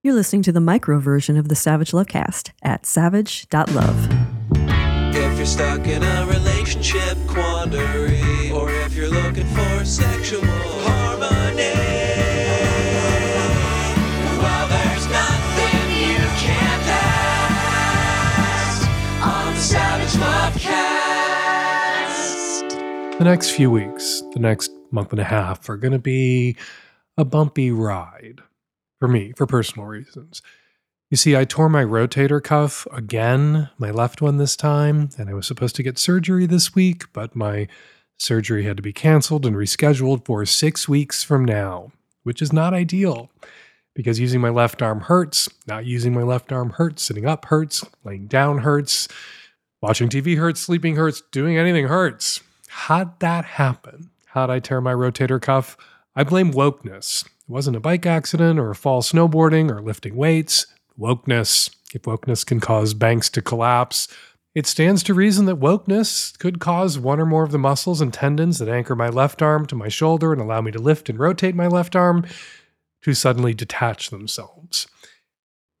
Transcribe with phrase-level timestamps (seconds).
[0.00, 4.08] You're listening to the micro version of the Savage Lovecast at savage.love.
[5.12, 11.74] If you're stuck in a relationship quandary, or if you're looking for sexual harmony,
[14.38, 16.86] well, there's nothing you can't
[18.46, 18.88] ask
[19.20, 20.12] on the Savage
[22.62, 23.18] Lovecast.
[23.18, 26.56] The next few weeks, the next month and a half, are going to be
[27.16, 28.42] a bumpy ride
[28.98, 30.42] for me, for personal reasons.
[31.10, 35.34] You see, I tore my rotator cuff again, my left one this time, and I
[35.34, 37.66] was supposed to get surgery this week, but my
[38.18, 41.92] surgery had to be canceled and rescheduled for six weeks from now,
[42.24, 43.30] which is not ideal
[43.94, 47.84] because using my left arm hurts, not using my left arm hurts, sitting up hurts,
[48.04, 49.08] laying down hurts,
[49.80, 52.40] watching TV hurts, sleeping hurts, doing anything hurts.
[52.68, 54.10] How'd that happen?
[54.26, 55.76] How'd I tear my rotator cuff?
[56.14, 57.26] I blame wokeness.
[57.48, 60.66] It wasn't a bike accident or a fall snowboarding or lifting weights.
[60.98, 61.74] Wokeness.
[61.94, 64.06] If wokeness can cause banks to collapse,
[64.54, 68.12] it stands to reason that wokeness could cause one or more of the muscles and
[68.12, 71.18] tendons that anchor my left arm to my shoulder and allow me to lift and
[71.18, 72.26] rotate my left arm
[73.02, 74.86] to suddenly detach themselves.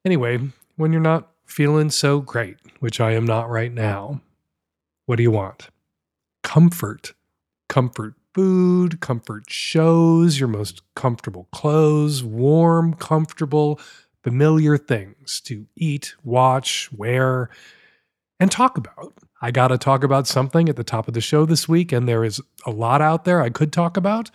[0.06, 0.38] Anyway,
[0.76, 4.22] when you're not feeling so great, which I am not right now,
[5.04, 5.68] what do you want?
[6.42, 7.12] Comfort.
[7.68, 13.80] Comfort food, comfort shows, your most comfortable clothes, warm, comfortable,
[14.22, 17.50] familiar things to eat, watch, wear,
[18.38, 19.12] and talk about.
[19.42, 22.06] I got to talk about something at the top of the show this week, and
[22.06, 24.30] there is a lot out there I could talk about.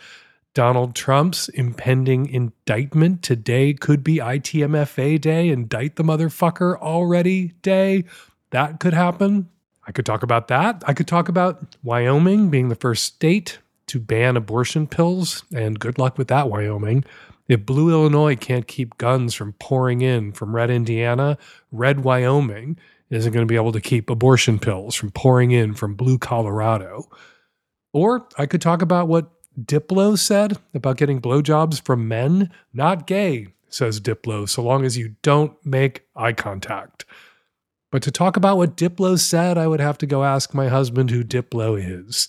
[0.53, 8.03] Donald Trump's impending indictment today could be ITMFA day, indict the motherfucker already day.
[8.49, 9.47] That could happen.
[9.88, 10.83] I could talk about that.
[10.85, 13.59] I could talk about Wyoming being the first state
[13.94, 17.05] to ban abortion pills, and good luck with that, Wyoming.
[17.47, 21.38] If blue Illinois can't keep guns from pouring in from red Indiana,
[21.72, 22.80] red Wyoming
[23.11, 27.08] isn't going to be able to keep abortion pills from pouring in from blue Colorado.
[27.94, 29.29] Or I could talk about what
[29.62, 32.50] Diplo said about getting blowjobs from men.
[32.73, 37.06] Not gay, says Diplo, so long as you don't make eye contact.
[37.91, 41.12] But to talk about what Diplo said, I would have to go ask my husband
[41.12, 42.28] who Diplo is.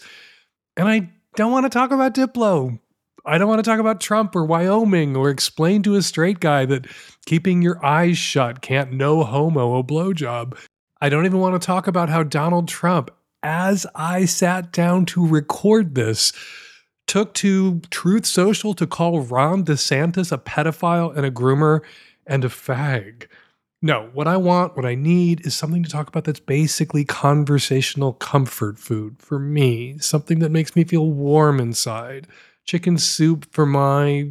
[0.77, 2.79] And I don't want to talk about Diplo.
[3.27, 6.67] I don't want to talk about Trump or Wyoming or explain to a straight guy
[6.67, 6.87] that
[7.27, 10.57] keeping your eyes shut can't no homo a blowjob.
[11.01, 13.11] I don't even want to talk about how Donald Trump,
[13.43, 16.33] as I sat down to record this,
[17.07, 21.81] took to Truth Social to call Ron DeSantis a pedophile and a groomer
[22.27, 23.27] and a fag.
[23.85, 28.15] No, what I want, what I need is something to talk about that's basically conversational
[28.15, 32.27] comfort food for me, something that makes me feel warm inside.
[32.65, 34.31] Chicken soup for my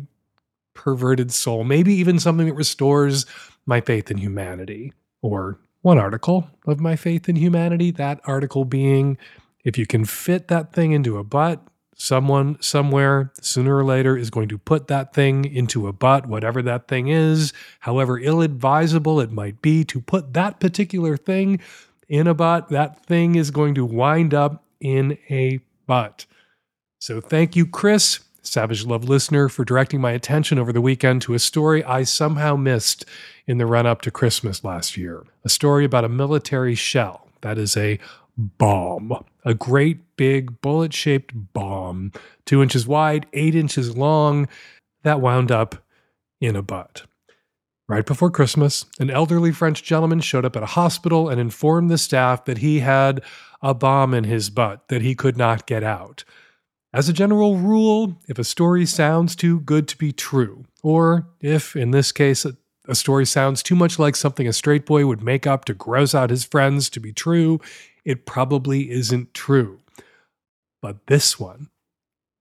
[0.74, 3.28] perverted soul, maybe even something that restores
[3.68, 4.92] my faith in humanity.
[5.22, 9.20] Or one article of my faith in humanity, that article being
[9.64, 11.62] if you can fit that thing into a butt,
[11.96, 16.62] someone somewhere sooner or later is going to put that thing into a butt, whatever
[16.62, 21.60] that thing is, however ill advisable it might be to put that particular thing
[22.10, 26.26] in a butt, that thing is going to wind up in a butt.
[27.00, 31.34] So thank you, Chris, Savage Love listener, for directing my attention over the weekend to
[31.34, 33.06] a story I somehow missed
[33.48, 35.24] in the run up to Christmas last year.
[35.44, 37.28] A story about a military shell.
[37.42, 38.00] That is a
[38.38, 42.12] bomb, a great big bullet shaped bomb,
[42.46, 44.48] two inches wide, eight inches long,
[45.04, 45.84] that wound up
[46.40, 47.04] in a butt.
[47.88, 51.98] Right before Christmas, an elderly French gentleman showed up at a hospital and informed the
[51.98, 53.22] staff that he had
[53.62, 56.24] a bomb in his butt that he could not get out.
[56.94, 61.76] As a general rule, if a story sounds too good to be true, or if,
[61.76, 62.56] in this case, a,
[62.88, 66.14] a story sounds too much like something a straight boy would make up to gross
[66.14, 67.60] out his friends to be true,
[68.06, 69.80] it probably isn't true.
[70.82, 71.70] But this one,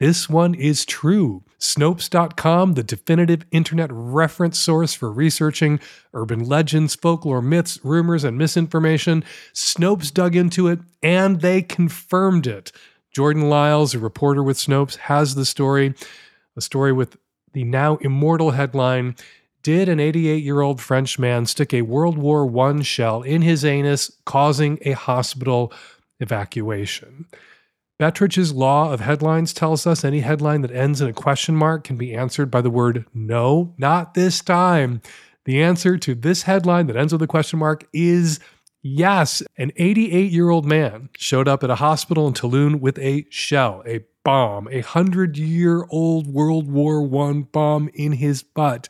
[0.01, 1.45] this one is true.
[1.61, 5.79] Snopes.com, the definitive internet reference source for researching
[6.13, 9.23] urban legends, folklore, myths, rumors, and misinformation.
[9.55, 12.73] Snopes dug into it and they confirmed it.
[13.13, 15.95] Jordan Liles, a reporter with Snopes, has the story,
[16.57, 17.17] a story with
[17.53, 19.15] the now immortal headline
[19.63, 23.65] Did an 88 year old French man stick a World War I shell in his
[23.65, 25.73] anus, causing a hospital
[26.19, 27.27] evacuation?
[28.01, 31.97] Betteridge's law of headlines tells us any headline that ends in a question mark can
[31.97, 35.01] be answered by the word no, not this time.
[35.45, 38.41] The answer to this headline that ends with a question mark is
[38.83, 39.45] yes.
[39.57, 43.85] An 88 year old man showed up at a hospital in Toulon with a shell,
[43.87, 48.89] a bomb, a hundred year old World War I bomb in his butt.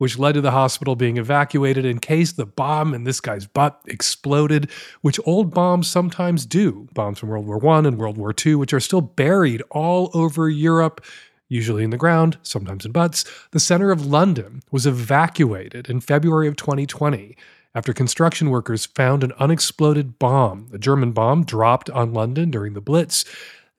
[0.00, 3.78] Which led to the hospital being evacuated in case the bomb in this guy's butt
[3.86, 4.70] exploded,
[5.02, 6.88] which old bombs sometimes do.
[6.94, 10.48] Bombs from World War I and World War II, which are still buried all over
[10.48, 11.04] Europe,
[11.50, 13.26] usually in the ground, sometimes in butts.
[13.50, 17.36] The center of London was evacuated in February of 2020
[17.74, 22.80] after construction workers found an unexploded bomb, a German bomb dropped on London during the
[22.80, 23.26] Blitz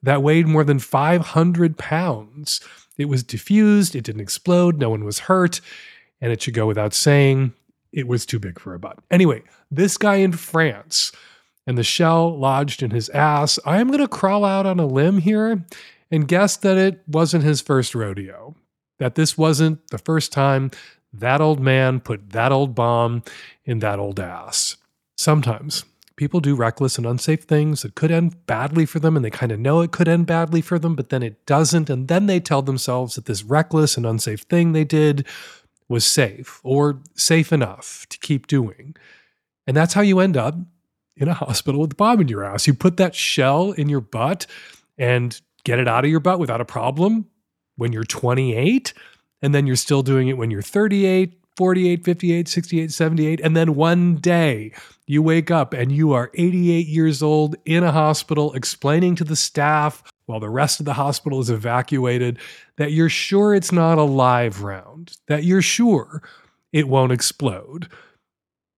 [0.04, 2.60] that weighed more than 500 pounds.
[2.96, 5.60] It was diffused, it didn't explode, no one was hurt,
[6.22, 7.52] and it should go without saying
[7.92, 8.98] it was too big for a butt.
[9.10, 11.12] Anyway, this guy in France
[11.66, 14.86] and the shell lodged in his ass, I am going to crawl out on a
[14.86, 15.66] limb here
[16.10, 18.54] and guess that it wasn't his first rodeo,
[18.98, 20.70] that this wasn't the first time
[21.12, 23.22] that old man put that old bomb
[23.64, 24.76] in that old ass.
[25.16, 25.84] Sometimes
[26.16, 29.52] people do reckless and unsafe things that could end badly for them, and they kind
[29.52, 31.90] of know it could end badly for them, but then it doesn't.
[31.90, 35.26] And then they tell themselves that this reckless and unsafe thing they did
[35.92, 38.96] was safe or safe enough to keep doing.
[39.66, 40.56] And that's how you end up
[41.16, 42.66] in a hospital with a bomb in your ass.
[42.66, 44.46] You put that shell in your butt
[44.98, 47.26] and get it out of your butt without a problem
[47.76, 48.94] when you're 28
[49.42, 53.40] and then you're still doing it when you're 38, 48, 58, 68, 78.
[53.40, 54.72] And then one day
[55.06, 59.36] you wake up and you are 88 years old in a hospital explaining to the
[59.36, 62.38] staff while the rest of the hospital is evacuated
[62.78, 66.22] that you're sure it's not a live round, that you're sure
[66.72, 67.88] it won't explode.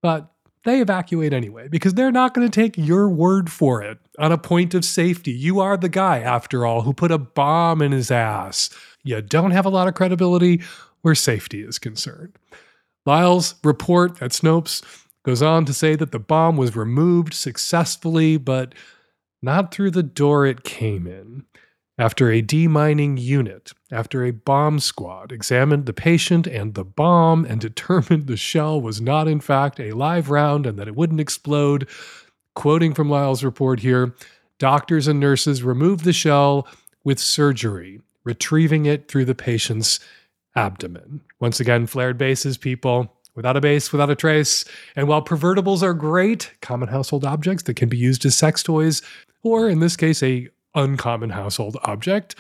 [0.02, 0.30] But
[0.64, 4.38] they evacuate anyway because they're not going to take your word for it on a
[4.38, 5.30] point of safety.
[5.30, 8.70] You are the guy, after all, who put a bomb in his ass
[9.04, 10.62] you don't have a lot of credibility
[11.02, 12.36] where safety is concerned.
[13.06, 14.82] Liles' report at Snopes
[15.24, 18.74] goes on to say that the bomb was removed successfully, but
[19.42, 21.44] not through the door it came in.
[21.96, 27.60] After a demining unit, after a bomb squad examined the patient and the bomb and
[27.60, 31.88] determined the shell was not, in fact, a live round and that it wouldn't explode,
[32.54, 34.14] quoting from Liles' report here,
[34.58, 36.66] doctors and nurses removed the shell
[37.04, 40.00] with surgery retrieving it through the patient's
[40.56, 41.20] abdomen.
[41.40, 43.12] Once again, flared bases, people.
[43.36, 44.64] Without a base, without a trace.
[44.94, 49.02] And while pervertibles are great, common household objects that can be used as sex toys,
[49.42, 52.34] or in this case, a uncommon household object,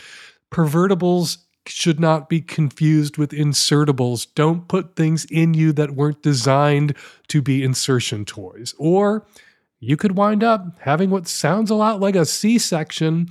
[0.50, 4.26] pervertibles should not be confused with insertables.
[4.34, 6.94] Don't put things in you that weren't designed
[7.28, 8.74] to be insertion toys.
[8.78, 9.26] Or
[9.80, 13.28] you could wind up having what sounds a lot like a C section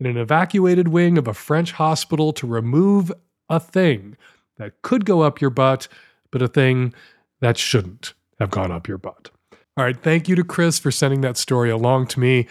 [0.00, 3.12] in an evacuated wing of a French hospital to remove
[3.48, 4.16] a thing
[4.58, 5.88] that could go up your butt,
[6.30, 6.92] but a thing
[7.40, 9.30] that shouldn't have gone up your butt.
[9.76, 12.48] All right, thank you to Chris for sending that story along to me.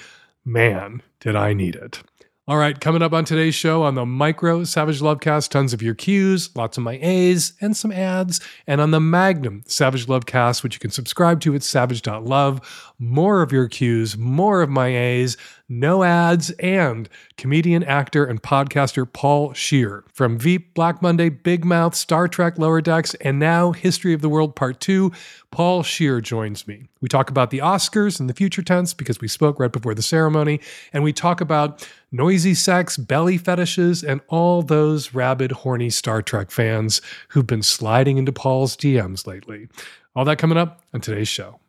[0.47, 2.03] Man, did I need it.
[2.49, 5.93] All right, coming up on today's show on the Micro Savage Lovecast, tons of your
[5.93, 8.39] cues, lots of my A's, and some ads.
[8.65, 13.51] And on the Magnum Savage Lovecast, which you can subscribe to at savage.love, more of
[13.51, 15.35] your cues, more of my A's,
[15.67, 20.05] no ads, and comedian, actor, and podcaster Paul Scheer.
[20.13, 24.29] From Veep, Black Monday, Big Mouth, Star Trek Lower Decks, and now History of the
[24.29, 25.11] World Part 2,
[25.51, 26.87] Paul Scheer joins me.
[27.01, 30.01] We talk about the Oscars and the future tense because we spoke right before the
[30.01, 30.61] ceremony,
[30.93, 36.51] and we talk about noisy sex, belly fetishes, and all those rabid, horny Star Trek
[36.51, 39.67] fans who've been sliding into Paul's DMs lately.
[40.15, 41.59] All that coming up on today's show.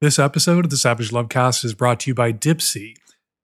[0.00, 2.96] This episode of the Savage Lovecast is brought to you by Dipsea.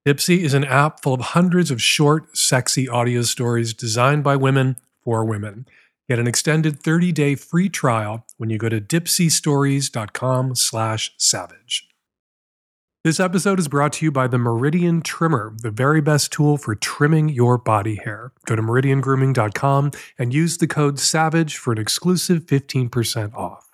[0.07, 4.77] Dipsea is an app full of hundreds of short, sexy audio stories designed by women
[5.05, 5.67] for women.
[6.09, 11.89] Get an extended 30-day free trial when you go to dipseastories.com slash savage.
[13.04, 16.76] This episode is brought to you by the Meridian Trimmer, the very best tool for
[16.76, 18.30] trimming your body hair.
[18.47, 19.90] Go to meridiangrooming.com
[20.21, 23.68] and use the code SAVAGE for an exclusive 15% off.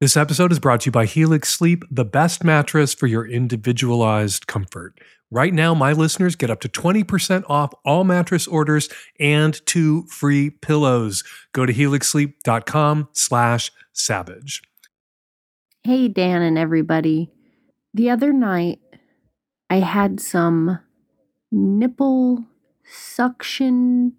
[0.00, 4.46] This episode is brought to you by Helix Sleep, the best mattress for your individualized
[4.46, 4.98] comfort.
[5.30, 8.88] Right now, my listeners get up to 20% off all mattress orders
[9.20, 11.24] and two free pillows.
[11.52, 14.62] Go to helixsleep.com slash savage.
[15.84, 17.35] Hey, Dan and everybody.
[17.96, 18.78] The other night,
[19.70, 20.80] I had some
[21.50, 22.44] nipple
[22.84, 24.12] suction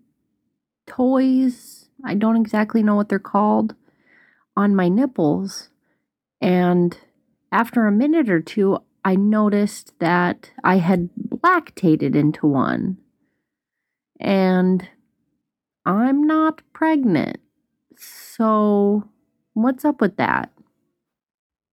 [0.88, 1.88] toys.
[2.04, 3.76] I don't exactly know what they're called
[4.56, 5.70] on my nipples.
[6.42, 6.98] And
[7.52, 12.98] after a minute or two, I noticed that I had lactated into one.
[14.20, 14.90] And
[15.86, 17.38] I'm not pregnant.
[17.96, 19.08] So,
[19.54, 20.52] what's up with that?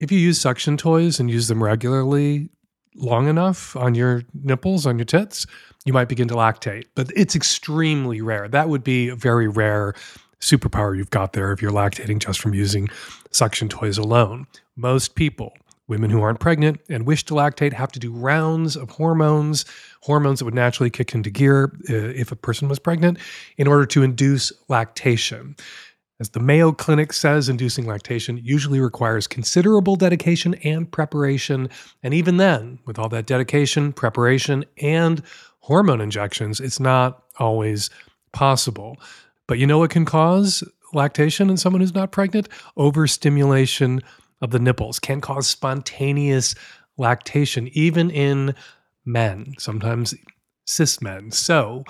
[0.01, 2.51] If you use suction toys and use them regularly
[2.97, 5.47] long enough on your nipples, on your tits,
[5.85, 6.85] you might begin to lactate.
[6.95, 8.49] But it's extremely rare.
[8.49, 9.95] That would be a very rare
[10.41, 12.89] superpower you've got there if you're lactating just from using
[13.31, 14.47] suction toys alone.
[14.77, 15.55] Most people,
[15.89, 19.65] women who aren't pregnant and wish to lactate, have to do rounds of hormones,
[20.03, 23.19] hormones that would naturally kick into gear uh, if a person was pregnant,
[23.57, 25.57] in order to induce lactation.
[26.25, 31.69] As the Mayo Clinic says, inducing lactation usually requires considerable dedication and preparation.
[32.02, 35.23] And even then, with all that dedication, preparation, and
[35.59, 37.90] hormone injections, it's not always
[38.33, 38.97] possible.
[39.47, 40.64] But you know what can cause
[40.95, 42.49] lactation in someone who's not pregnant?
[42.78, 44.00] Overstimulation
[44.40, 46.54] of the nipples can cause spontaneous
[46.97, 48.54] lactation, even in
[49.04, 50.14] men, sometimes
[50.64, 51.31] cis men.
[51.31, 51.85] So,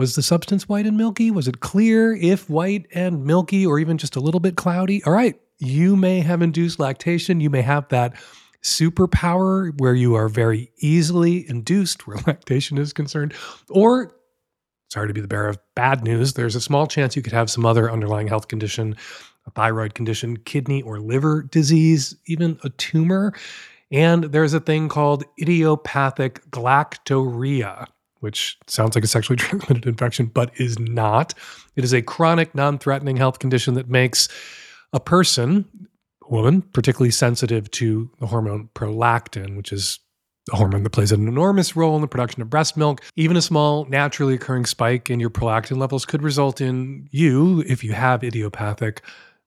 [0.00, 1.30] was the substance white and milky?
[1.30, 5.04] Was it clear if white and milky or even just a little bit cloudy?
[5.04, 7.42] All right, you may have induced lactation.
[7.42, 8.14] You may have that
[8.62, 13.34] superpower where you are very easily induced where lactation is concerned.
[13.68, 14.16] Or,
[14.90, 17.50] sorry to be the bearer of bad news, there's a small chance you could have
[17.50, 18.96] some other underlying health condition,
[19.46, 23.34] a thyroid condition, kidney or liver disease, even a tumor.
[23.90, 27.86] And there's a thing called idiopathic galactorrhea
[28.20, 31.34] which sounds like a sexually transmitted infection, but is not.
[31.76, 34.28] It is a chronic, non threatening health condition that makes
[34.92, 35.64] a person,
[36.28, 39.98] woman, particularly sensitive to the hormone prolactin, which is
[40.52, 43.02] a hormone that plays an enormous role in the production of breast milk.
[43.16, 47.84] Even a small, naturally occurring spike in your prolactin levels could result in you, if
[47.84, 49.02] you have idiopathic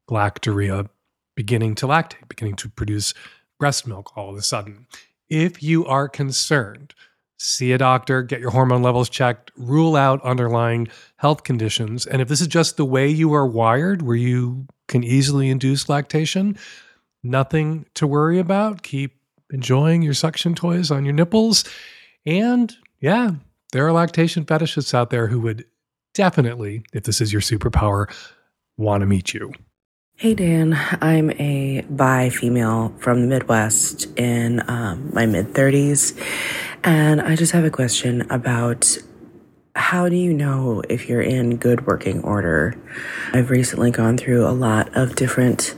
[0.09, 0.89] galactorrhea,
[1.35, 3.13] beginning to lactate, beginning to produce
[3.59, 4.87] breast milk all of a sudden.
[5.29, 6.93] If you are concerned,
[7.37, 10.87] see a doctor, get your hormone levels checked, rule out underlying
[11.17, 12.05] health conditions.
[12.05, 15.89] And if this is just the way you are wired, where you can easily induce
[15.89, 16.57] lactation,
[17.23, 18.83] nothing to worry about.
[18.83, 19.17] Keep
[19.51, 21.65] enjoying your suction toys on your nipples.
[22.25, 23.31] And yeah,
[23.71, 25.65] there are lactation fetishists out there who would
[26.13, 28.13] definitely, if this is your superpower,
[28.77, 29.51] want to meet you.
[30.15, 36.17] Hey Dan, I'm a bi female from the Midwest in um, my mid 30s,
[36.83, 38.97] and I just have a question about
[39.75, 42.77] how do you know if you're in good working order?
[43.33, 45.75] I've recently gone through a lot of different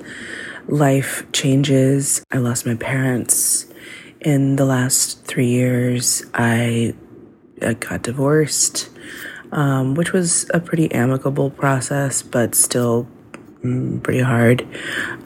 [0.67, 2.23] life changes.
[2.29, 3.65] I lost my parents
[4.19, 6.23] in the last three years.
[6.35, 6.93] I,
[7.63, 8.89] I got divorced,
[9.51, 13.07] um, which was a pretty amicable process, but still
[13.65, 14.67] Mm, pretty hard,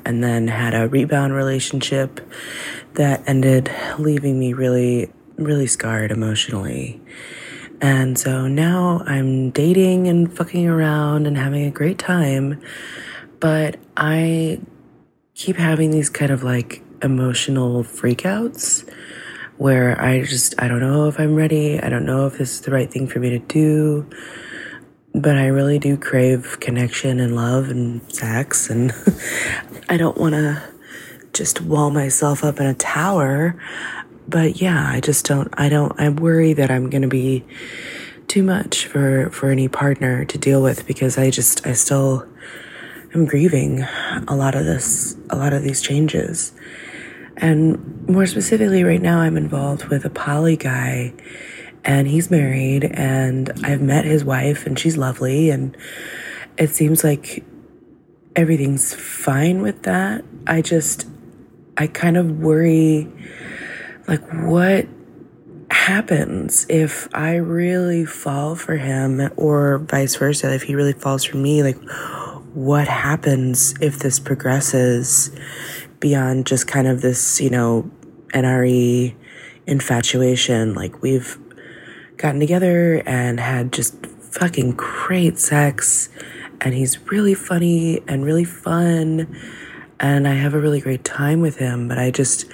[0.05, 2.21] and then had a rebound relationship
[2.93, 7.01] that ended leaving me really, really scarred emotionally.
[7.81, 12.61] And so now I'm dating and fucking around and having a great time,
[13.41, 14.61] but I
[15.33, 18.89] keep having these kind of like emotional freakouts
[19.57, 21.77] where I just, I don't know if I'm ready.
[21.77, 24.09] I don't know if this is the right thing for me to do
[25.13, 28.69] but I really do crave connection and love and sex.
[28.69, 28.93] And
[29.89, 30.61] I don't want to
[31.33, 33.59] just wall myself up in a tower.
[34.27, 37.43] But yeah, I just don't, I don't, I worry that I'm going to be
[38.27, 42.27] too much for, for any partner to deal with because I just, I still
[43.15, 43.81] am grieving
[44.27, 46.51] a lot of this, a lot of these changes.
[47.37, 51.13] And more specifically, right now, I'm involved with a poly guy
[51.89, 55.75] and he's married and I've met his wife and she's lovely and
[56.55, 57.43] it seems like
[58.35, 60.23] everything's fine with that.
[60.45, 61.07] I just
[61.77, 63.11] I kind of worry
[64.07, 64.85] like what
[65.71, 71.37] happens if I really fall for him or vice versa if he really falls for
[71.37, 71.79] me like
[72.53, 75.31] what happens if this progresses
[75.99, 77.89] beyond just kind of this, you know,
[78.35, 79.15] NRE
[79.65, 81.39] infatuation like we've
[82.19, 86.09] gotten together and had just fucking great sex.
[86.61, 89.35] And he's really funny and really fun.
[89.99, 91.87] And I have a really great time with him.
[91.87, 92.45] But I just,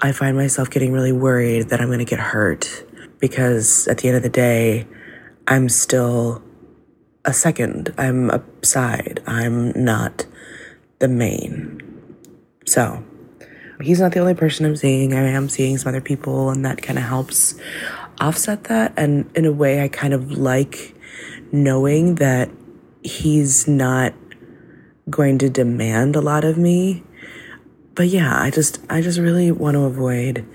[0.00, 2.84] I find myself getting really worried that I'm going to get hurt
[3.20, 4.86] because at the end of the day,
[5.46, 6.42] I'm still
[7.24, 7.94] a second.
[7.98, 9.22] I'm a side.
[9.26, 10.26] I'm not
[10.98, 11.82] the main.
[12.64, 13.04] So,
[13.80, 15.12] he's not the only person I'm seeing.
[15.12, 17.54] I am seeing some other people, and that kind of helps
[18.20, 18.92] offset that.
[18.96, 20.94] And in a way, I kind of like
[21.52, 22.50] knowing that
[23.02, 24.14] he's not
[25.08, 27.04] going to demand a lot of me.
[27.94, 30.46] But yeah, I just I just really want to avoid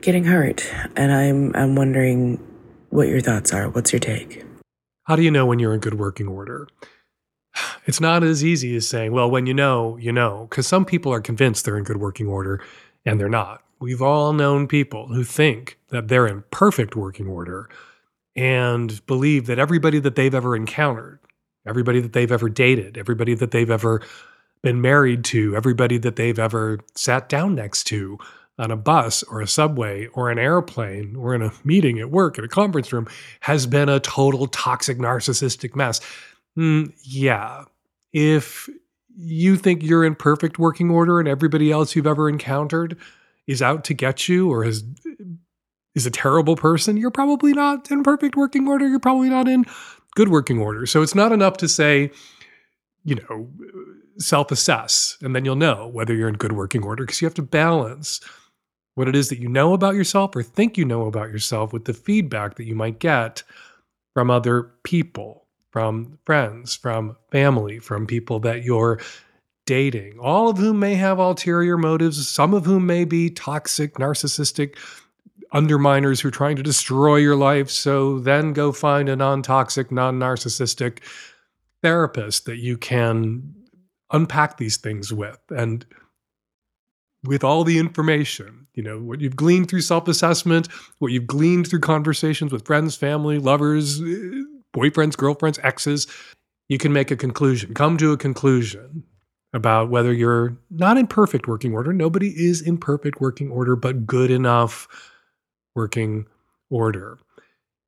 [0.00, 0.70] getting hurt.
[0.96, 2.44] And I'm I'm wondering
[2.90, 3.68] what your thoughts are.
[3.68, 4.44] What's your take?
[5.04, 6.68] How do you know when you're in good working order?
[7.86, 11.12] It's not as easy as saying, well, when you know, you know, because some people
[11.12, 12.62] are convinced they're in good working order
[13.04, 13.62] and they're not.
[13.80, 17.68] We've all known people who think that they're in perfect working order
[18.36, 21.18] and believe that everybody that they've ever encountered,
[21.66, 24.02] everybody that they've ever dated, everybody that they've ever
[24.62, 28.18] been married to, everybody that they've ever sat down next to
[28.58, 32.36] on a bus or a subway or an airplane or in a meeting at work
[32.36, 33.08] in a conference room
[33.40, 36.00] has been a total toxic narcissistic mess.
[36.58, 37.64] Mm, yeah.
[38.12, 38.68] If
[39.16, 42.98] you think you're in perfect working order and everybody else you've ever encountered
[43.46, 44.84] is out to get you or has
[45.94, 48.88] is a terrible person, you're probably not in perfect working order.
[48.88, 49.64] You're probably not in
[50.14, 50.86] good working order.
[50.86, 52.10] So it's not enough to say,
[53.04, 53.48] you know,
[54.18, 57.34] self assess, and then you'll know whether you're in good working order because you have
[57.34, 58.20] to balance
[58.94, 61.86] what it is that you know about yourself or think you know about yourself with
[61.86, 63.42] the feedback that you might get
[64.12, 69.00] from other people, from friends, from family, from people that you're
[69.70, 74.76] dating, all of whom may have ulterior motives, some of whom may be toxic, narcissistic
[75.54, 77.70] underminers who are trying to destroy your life.
[77.70, 80.98] So then go find a non toxic, non narcissistic
[81.82, 83.54] therapist that you can
[84.10, 85.38] unpack these things with.
[85.50, 85.86] And
[87.22, 90.66] with all the information, you know, what you've gleaned through self assessment,
[90.98, 94.42] what you've gleaned through conversations with friends, family, lovers, eh,
[94.74, 96.08] boyfriends, girlfriends, exes,
[96.68, 99.04] you can make a conclusion, come to a conclusion
[99.52, 101.92] about whether you're not in perfect working order.
[101.92, 104.86] Nobody is in perfect working order, but good enough
[105.74, 106.26] working
[106.68, 107.18] order.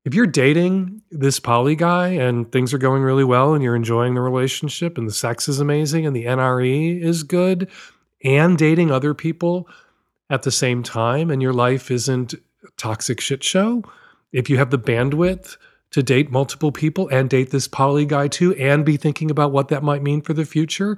[0.04, 4.14] If you're dating this poly guy and things are going really well and you're enjoying
[4.14, 7.70] the relationship and the sex is amazing and the NRE is good
[8.24, 9.68] and dating other people
[10.28, 12.38] at the same time and your life isn't a
[12.76, 13.84] toxic shit show,
[14.32, 15.56] if you have the bandwidth
[15.92, 19.68] to date multiple people and date this poly guy too and be thinking about what
[19.68, 20.96] that might mean for the future,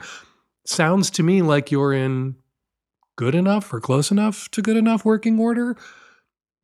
[0.64, 2.36] sounds to me like you're in
[3.16, 5.76] good enough or close enough to good enough working order.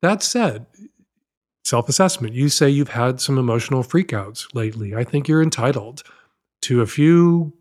[0.03, 0.67] That said,
[1.65, 4.95] self assessment, you say you've had some emotional freakouts lately.
[4.95, 6.03] I think you're entitled
[6.63, 7.53] to a few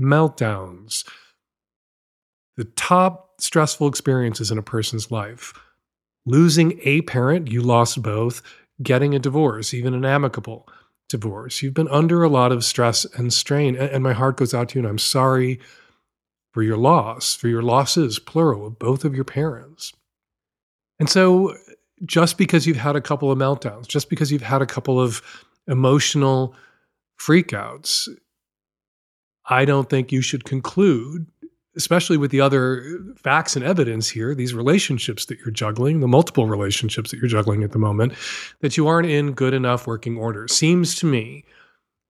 [0.00, 1.08] meltdowns.
[2.56, 5.52] The top stressful experiences in a person's life
[6.26, 8.42] losing a parent, you lost both,
[8.82, 10.68] getting a divorce, even an amicable
[11.08, 11.62] divorce.
[11.62, 13.76] You've been under a lot of stress and strain.
[13.76, 15.60] And my heart goes out to you, and I'm sorry
[16.54, 19.92] for your loss, for your losses, plural, of both of your parents.
[21.00, 21.56] And so
[22.04, 25.20] just because you've had a couple of meltdowns, just because you've had a couple of
[25.66, 26.54] emotional
[27.20, 28.08] freakouts,
[29.50, 31.26] I don't think you should conclude,
[31.76, 36.46] especially with the other facts and evidence here, these relationships that you're juggling, the multiple
[36.46, 38.12] relationships that you're juggling at the moment,
[38.60, 40.46] that you aren't in good enough working order.
[40.46, 41.44] Seems to me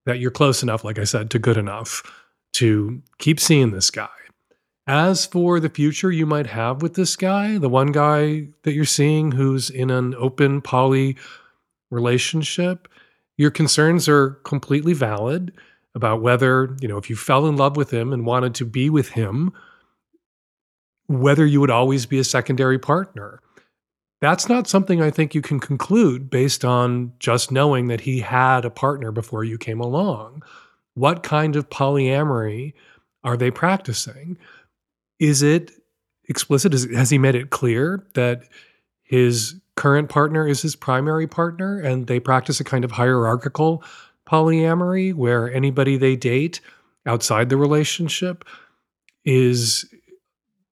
[0.05, 2.03] that you're close enough, like I said, to good enough
[2.53, 4.07] to keep seeing this guy
[4.87, 8.85] as for the future you might have with this guy, the one guy that you're
[8.85, 11.17] seeing who's in an open poly
[11.89, 12.87] relationship,
[13.37, 15.51] your concerns are completely valid
[15.95, 18.89] about whether, you know, if you fell in love with him and wanted to be
[18.89, 19.51] with him,
[21.07, 23.39] whether you would always be a secondary partner.
[24.21, 28.65] That's not something I think you can conclude based on just knowing that he had
[28.65, 30.43] a partner before you came along.
[30.93, 32.73] What kind of polyamory
[33.23, 34.37] are they practicing?
[35.19, 35.71] Is it
[36.27, 36.73] explicit?
[36.73, 38.43] Is, has he made it clear that
[39.03, 43.83] his current partner is his primary partner and they practice a kind of hierarchical
[44.25, 46.61] polyamory where anybody they date
[47.05, 48.43] outside the relationship
[49.25, 49.85] is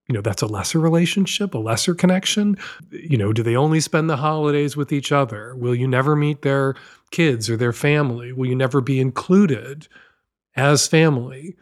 [0.08, 2.58] you know that's a lesser relationship a lesser connection?
[2.91, 5.56] You know do they only spend the holidays with each other?
[5.56, 6.75] Will you never meet their
[7.12, 8.32] kids or their family?
[8.32, 9.88] Will you never be included
[10.56, 11.56] as family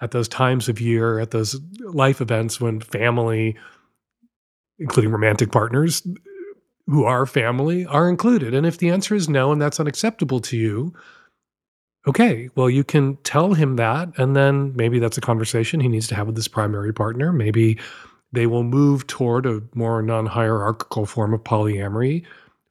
[0.00, 3.56] at those times of year, at those life events when family,
[4.78, 6.06] including romantic partners
[6.86, 8.54] who are family, are included.
[8.54, 10.94] And if the answer is no and that's unacceptable to you,
[12.06, 14.08] okay, well, you can tell him that.
[14.16, 17.32] And then maybe that's a conversation he needs to have with his primary partner.
[17.32, 17.78] Maybe
[18.32, 22.24] they will move toward a more non hierarchical form of polyamory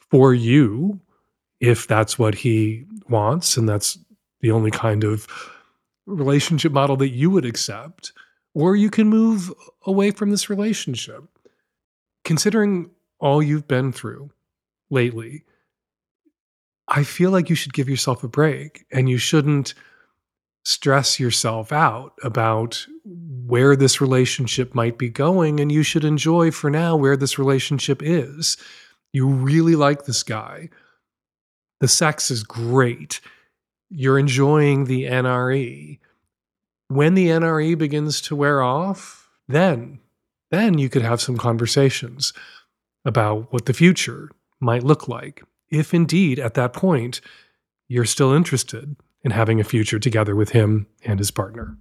[0.10, 1.00] for you
[1.60, 3.98] if that's what he wants and that's
[4.42, 5.28] the only kind of
[6.10, 8.12] relationship model that you would accept,
[8.54, 9.54] or you can move
[9.86, 11.24] away from this relationship.
[12.26, 14.32] Considering all you've been through
[14.89, 15.43] lately,
[16.88, 19.74] I feel like you should give yourself a break and you shouldn't
[20.65, 25.60] stress yourself out about where this relationship might be going.
[25.60, 28.58] And you should enjoy for now where this relationship is.
[29.13, 30.69] You really like this guy.
[31.80, 33.22] The sex is great
[33.89, 35.99] you're enjoying the NRE.
[36.88, 39.99] When the NRE begins to wear off, then
[40.52, 42.34] then you could have some conversations
[43.06, 45.43] about what the future might look like.
[45.69, 47.21] If indeed at that point
[47.88, 51.78] you're still interested in having a future together with him and his partner.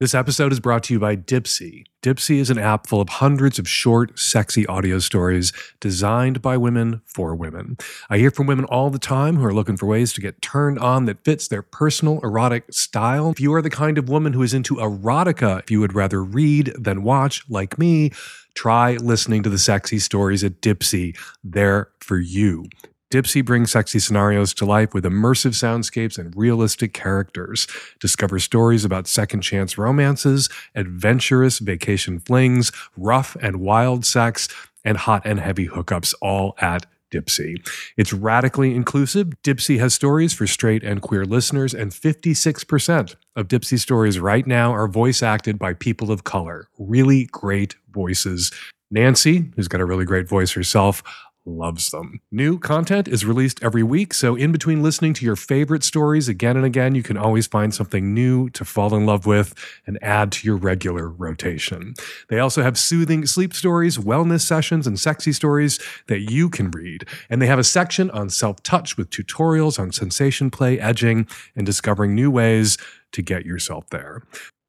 [0.00, 1.84] This episode is brought to you by Dipsea.
[2.02, 7.02] Dipsea is an app full of hundreds of short, sexy audio stories designed by women
[7.04, 7.76] for women.
[8.08, 10.78] I hear from women all the time who are looking for ways to get turned
[10.78, 13.28] on that fits their personal erotic style.
[13.28, 16.24] If you are the kind of woman who is into erotica, if you would rather
[16.24, 18.10] read than watch, like me,
[18.54, 21.14] try listening to the sexy stories at Dipsea.
[21.44, 22.70] They're for you.
[23.10, 27.66] Dipsea brings sexy scenarios to life with immersive soundscapes and realistic characters.
[27.98, 34.48] Discover stories about second chance romances, adventurous vacation flings, rough and wild sex,
[34.84, 37.56] and hot and heavy hookups, all at Dipsea.
[37.96, 39.30] It's radically inclusive.
[39.42, 44.72] Dipsea has stories for straight and queer listeners, and 56% of Dipsea stories right now
[44.72, 46.68] are voice acted by people of color.
[46.78, 48.52] Really great voices.
[48.92, 51.02] Nancy, who's got a really great voice herself,
[51.44, 52.20] loves them.
[52.30, 56.56] New content is released every week, so in between listening to your favorite stories again
[56.56, 59.54] and again, you can always find something new to fall in love with
[59.86, 61.94] and add to your regular rotation.
[62.28, 67.06] They also have soothing sleep stories, wellness sessions, and sexy stories that you can read.
[67.28, 71.26] And they have a section on self touch with tutorials on sensation play, edging,
[71.56, 72.76] and discovering new ways
[73.12, 74.22] to get yourself there.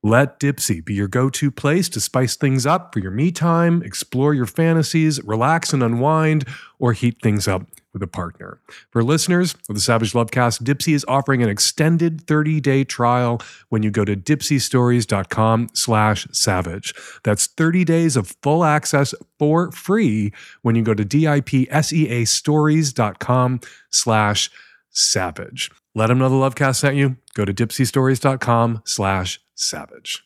[0.04, 3.84] Let Dipsea be your go to place to spice things up for your me time,
[3.84, 6.48] explore your fantasies, relax and unwind,
[6.80, 8.60] or heat things up with a partner.
[8.90, 13.92] For listeners of the Savage Lovecast, Dipsea is offering an extended 30-day trial when you
[13.92, 16.94] go to dipseastories.com slash savage.
[17.24, 20.32] That's 30 days of full access for free
[20.64, 23.60] when you go to D-I-P-S-E-A stories.com
[23.92, 24.50] slash
[24.90, 25.70] savage.
[25.94, 27.18] Let them know the Lovecast sent you.
[27.36, 30.24] Go to dipseastories.com slash savage.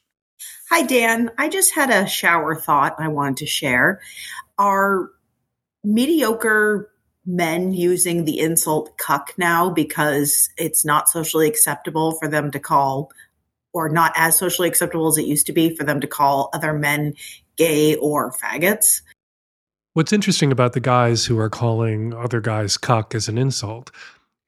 [0.70, 1.32] Hi, Dan.
[1.38, 4.02] I just had a shower thought I wanted to share.
[4.58, 5.10] Are
[5.84, 6.92] mediocre
[7.26, 13.12] men using the insult cuck now because it's not socially acceptable for them to call,
[13.74, 16.74] or not as socially acceptable as it used to be for them to call other
[16.74, 17.14] men
[17.58, 19.02] gay or faggots?
[19.94, 23.92] What's interesting about the guys who are calling other guys cuck as an insult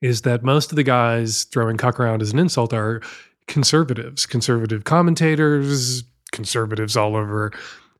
[0.00, 3.02] is that most of the guys throwing cuck around as an insult are
[3.48, 7.50] conservatives, conservative commentators, conservatives all over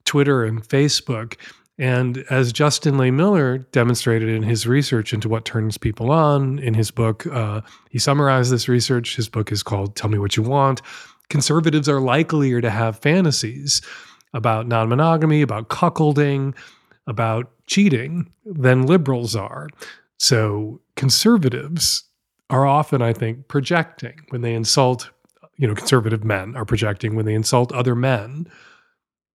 [0.04, 1.34] Twitter and Facebook.
[1.78, 6.90] And as Justin Lehmiller demonstrated in his research into what turns people on in his
[6.90, 9.16] book, uh, he summarized this research.
[9.16, 10.82] His book is called Tell Me What You Want.
[11.28, 13.80] Conservatives are likelier to have fantasies
[14.34, 16.54] about non monogamy, about cuckolding,
[17.06, 19.68] about cheating than liberals are.
[20.18, 22.04] So conservatives
[22.50, 25.10] are often, I think, projecting when they insult
[25.58, 28.46] you know, conservative men are projecting when they insult other men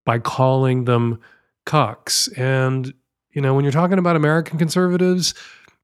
[0.05, 1.19] by calling them
[1.65, 2.27] cucks.
[2.37, 2.93] And,
[3.31, 5.33] you know, when you're talking about American conservatives,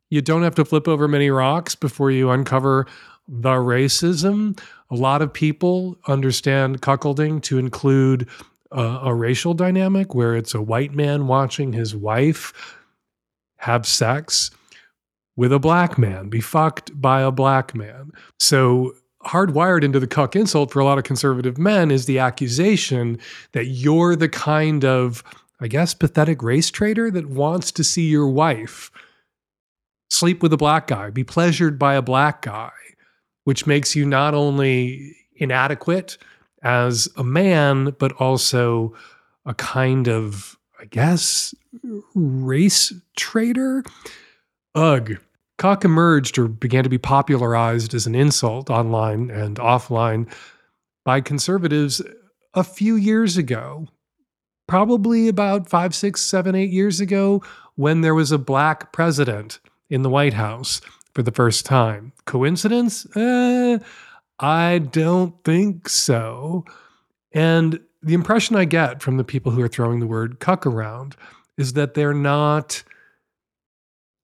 [0.09, 2.87] you don't have to flip over many rocks before you uncover
[3.27, 4.59] the racism.
[4.89, 8.27] A lot of people understand cuckolding to include
[8.71, 12.77] uh, a racial dynamic where it's a white man watching his wife
[13.57, 14.51] have sex
[15.35, 18.11] with a black man, be fucked by a black man.
[18.39, 18.93] So
[19.25, 23.19] hardwired into the cuck insult for a lot of conservative men is the accusation
[23.51, 25.23] that you're the kind of,
[25.59, 28.91] I guess, pathetic race traitor that wants to see your wife
[30.09, 32.71] sleep with a black guy, be pleasured by a black guy,
[33.43, 36.17] which makes you not only inadequate
[36.63, 38.93] as a man, but also
[39.45, 41.53] a kind of, I guess,
[42.15, 43.83] race traitor.
[44.75, 45.17] Ugh.
[45.59, 50.31] Cuck emerged or began to be popularized as an insult online and offline
[51.03, 52.01] by conservatives
[52.53, 53.85] a few years ago,
[54.69, 57.43] probably about five, six, seven, eight years ago,
[57.75, 60.79] when there was a black president in the White House
[61.13, 62.13] for the first time.
[62.23, 63.05] Coincidence?
[63.17, 63.79] Eh,
[64.39, 66.63] I don't think so.
[67.33, 71.17] And the impression I get from the people who are throwing the word cuck around
[71.57, 72.81] is that they're not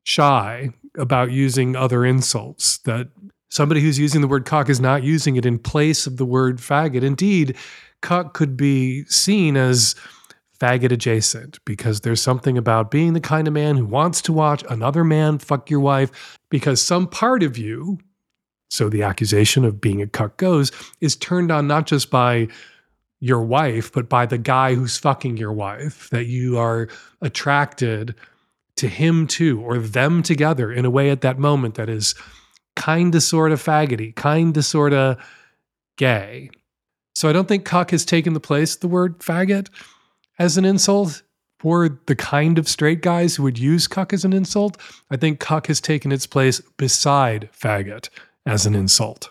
[0.05, 3.09] shy about using other insults, that
[3.49, 6.57] somebody who's using the word cuck is not using it in place of the word
[6.57, 7.03] faggot.
[7.03, 7.55] Indeed,
[8.01, 9.95] cuck could be seen as
[10.59, 14.63] faggot adjacent because there's something about being the kind of man who wants to watch
[14.69, 17.97] another man fuck your wife because some part of you,
[18.69, 22.47] so the accusation of being a cuck goes, is turned on not just by
[23.19, 26.87] your wife, but by the guy who's fucking your wife, that you are
[27.21, 28.15] attracted
[28.77, 32.15] to him too, or them together in a way at that moment that is
[32.75, 35.17] kind of sort of faggoty, kind of sort of
[35.97, 36.49] gay.
[37.13, 39.69] So I don't think cuck has taken the place of the word faggot
[40.37, 41.21] as an insult
[41.59, 44.77] for the kind of straight guys who would use cuck as an insult.
[45.09, 48.09] I think cuck has taken its place beside faggot
[48.45, 49.29] as an insult.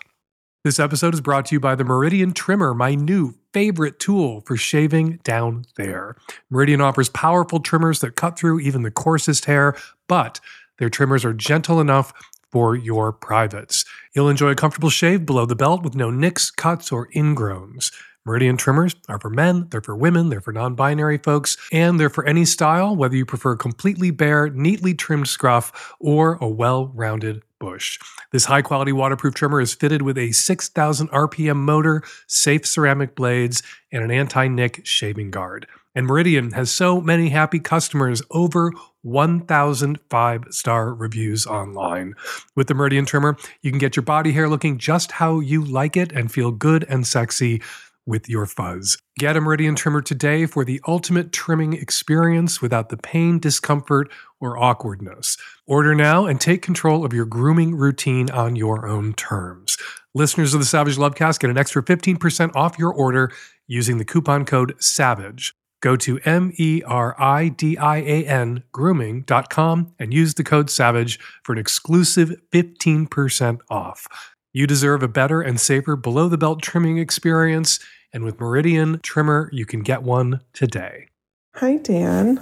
[0.65, 4.57] This episode is brought to you by the Meridian Trimmer, my new favorite tool for
[4.57, 6.15] shaving down there.
[6.49, 10.39] Meridian offers powerful trimmers that cut through even the coarsest hair, but
[10.79, 12.11] their trimmers are gentle enough
[12.49, 13.85] for your privates.
[14.15, 17.91] You'll enjoy a comfortable shave below the belt with no nicks, cuts, or ingrowns.
[18.25, 22.09] Meridian trimmers are for men, they're for women, they're for non binary folks, and they're
[22.09, 27.43] for any style, whether you prefer completely bare, neatly trimmed scruff, or a well rounded
[27.59, 27.99] bush.
[28.31, 33.61] This high quality waterproof trimmer is fitted with a 6,000 RPM motor, safe ceramic blades,
[33.91, 35.67] and an anti nick shaving guard.
[35.93, 42.15] And Meridian has so many happy customers, over 1,000 five star reviews online.
[42.55, 45.95] With the Meridian trimmer, you can get your body hair looking just how you like
[45.95, 47.61] it and feel good and sexy
[48.05, 48.97] with your fuzz.
[49.17, 54.57] Get a Meridian trimmer today for the ultimate trimming experience without the pain, discomfort, or
[54.57, 55.37] awkwardness.
[55.65, 59.77] Order now and take control of your grooming routine on your own terms.
[60.13, 63.31] Listeners of the Savage Lovecast get an extra 15% off your order
[63.67, 65.53] using the coupon code SAVAGE.
[65.81, 70.69] Go to M E R I D I A N grooming.com and use the code
[70.69, 74.07] SAVAGE for an exclusive 15% off.
[74.51, 77.79] You deserve a better and safer below the belt trimming experience,
[78.15, 81.09] and with Meridian Trimmer, you can get one today.
[81.55, 82.41] Hi, Dan.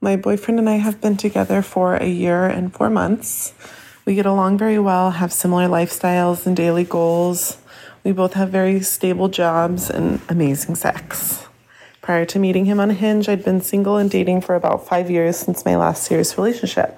[0.00, 3.52] My boyfriend and I have been together for a year and four months.
[4.04, 7.58] We get along very well, have similar lifestyles and daily goals.
[8.04, 11.46] We both have very stable jobs and amazing sex.
[12.00, 15.36] Prior to meeting him on Hinge, I'd been single and dating for about five years
[15.36, 16.96] since my last serious relationship.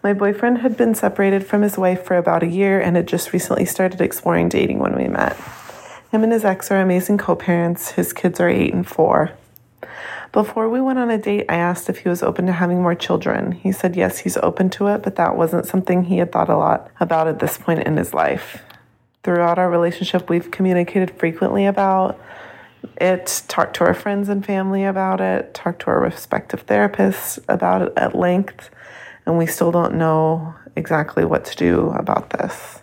[0.00, 3.32] My boyfriend had been separated from his wife for about a year and had just
[3.32, 5.36] recently started exploring dating when we met.
[6.16, 7.90] Him and his ex are amazing co parents.
[7.90, 9.32] His kids are eight and four.
[10.32, 12.94] Before we went on a date, I asked if he was open to having more
[12.94, 13.52] children.
[13.52, 16.56] He said yes, he's open to it, but that wasn't something he had thought a
[16.56, 18.62] lot about at this point in his life.
[19.24, 22.18] Throughout our relationship, we've communicated frequently about
[22.98, 27.82] it, talked to our friends and family about it, talked to our respective therapists about
[27.82, 28.70] it at length
[29.26, 32.80] and we still don't know exactly what to do about this.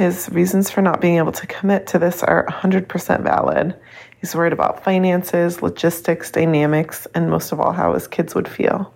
[0.00, 3.78] His reasons for not being able to commit to this are 100% valid.
[4.18, 8.94] He's worried about finances, logistics, dynamics, and most of all, how his kids would feel.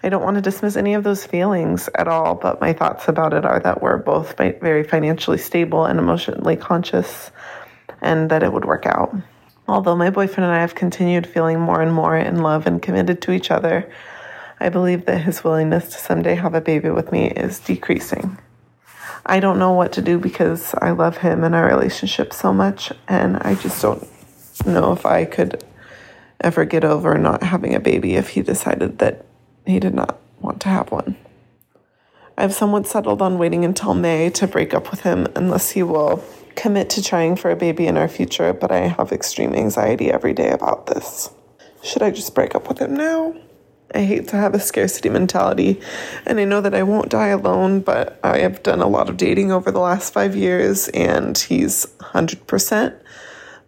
[0.00, 3.34] I don't want to dismiss any of those feelings at all, but my thoughts about
[3.34, 7.32] it are that we're both very financially stable and emotionally conscious,
[8.00, 9.12] and that it would work out.
[9.66, 13.22] Although my boyfriend and I have continued feeling more and more in love and committed
[13.22, 13.92] to each other,
[14.60, 18.38] I believe that his willingness to someday have a baby with me is decreasing.
[19.30, 22.90] I don't know what to do because I love him and our relationship so much,
[23.06, 24.08] and I just don't
[24.64, 25.62] know if I could
[26.40, 29.26] ever get over not having a baby if he decided that
[29.66, 31.16] he did not want to have one.
[32.38, 36.24] I've somewhat settled on waiting until May to break up with him unless he will
[36.54, 40.32] commit to trying for a baby in our future, but I have extreme anxiety every
[40.32, 41.30] day about this.
[41.82, 43.34] Should I just break up with him now?
[43.94, 45.80] I hate to have a scarcity mentality,
[46.26, 49.16] and I know that I won't die alone, but I have done a lot of
[49.16, 52.94] dating over the last five years, and he's 100%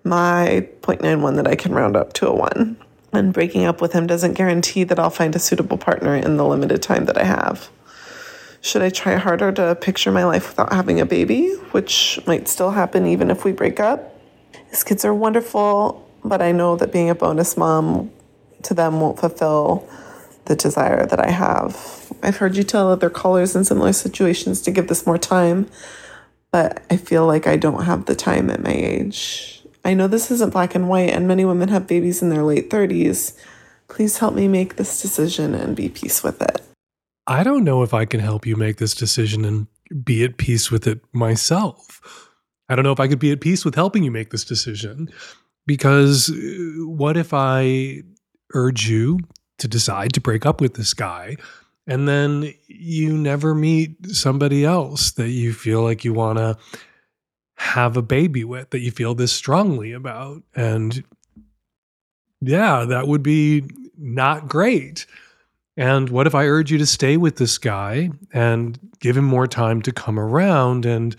[0.05, 2.77] my 0.91 that I can round up to a 1.
[3.13, 6.45] And breaking up with him doesn't guarantee that I'll find a suitable partner in the
[6.45, 7.71] limited time that I have.
[8.61, 12.71] Should I try harder to picture my life without having a baby, which might still
[12.71, 14.15] happen even if we break up?
[14.69, 18.11] His kids are wonderful, but I know that being a bonus mom
[18.63, 19.89] to them won't fulfill
[20.51, 22.13] the desire that I have.
[22.25, 25.69] I've heard you tell other callers in similar situations to give this more time,
[26.51, 29.65] but I feel like I don't have the time at my age.
[29.85, 32.69] I know this isn't black and white, and many women have babies in their late
[32.69, 33.39] 30s.
[33.87, 36.61] Please help me make this decision and be peace with it.
[37.29, 39.69] I don't know if I can help you make this decision and
[40.05, 42.29] be at peace with it myself.
[42.69, 45.11] I don't know if I could be at peace with helping you make this decision
[45.65, 46.35] because uh,
[46.87, 48.03] what if I
[48.53, 49.21] urge you
[49.61, 51.37] to decide to break up with this guy
[51.87, 56.57] and then you never meet somebody else that you feel like you want to
[57.57, 61.05] have a baby with that you feel this strongly about and
[62.41, 63.63] yeah that would be
[63.99, 65.07] not great.
[65.77, 69.47] And what if i urge you to stay with this guy and give him more
[69.47, 71.17] time to come around and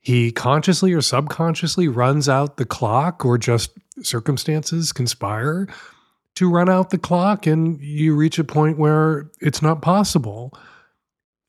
[0.00, 3.70] he consciously or subconsciously runs out the clock or just
[4.02, 5.66] circumstances conspire
[6.36, 10.52] to run out the clock and you reach a point where it's not possible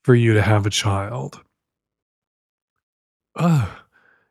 [0.04, 1.40] for you to have a child.
[3.36, 3.68] Ugh.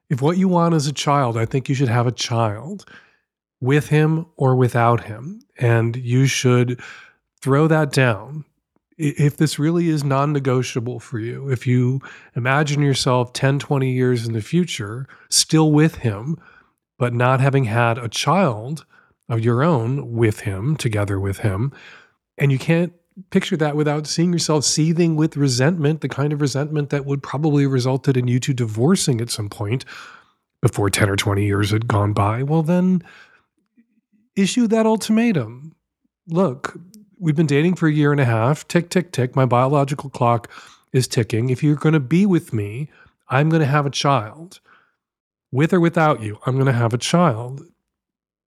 [0.10, 2.86] If what you want is a child, I think you should have a child
[3.60, 5.42] with him or without him.
[5.58, 6.80] And you should
[7.42, 8.46] throw that down
[8.98, 12.02] if this really is non negotiable for you, if you
[12.36, 16.38] imagine yourself 10, 20 years in the future still with him,
[16.98, 18.86] but not having had a child
[19.30, 21.72] of your own with him, together with him,
[22.38, 22.94] and you can't
[23.30, 27.66] picture that without seeing yourself seething with resentment, the kind of resentment that would probably
[27.66, 29.86] resulted in you two divorcing at some point
[30.62, 33.04] before 10 or 20 years had gone by, well, then
[34.36, 35.76] issue that ultimatum.
[36.28, 36.78] Look,
[37.20, 38.68] we've been dating for a year and a half.
[38.68, 39.36] Tick, tick, tick.
[39.36, 40.50] My biological clock
[40.92, 41.50] is ticking.
[41.50, 42.90] If you're going to be with me,
[43.30, 44.60] I'm going to have a child.
[45.52, 47.62] With or without you, I'm going to have a child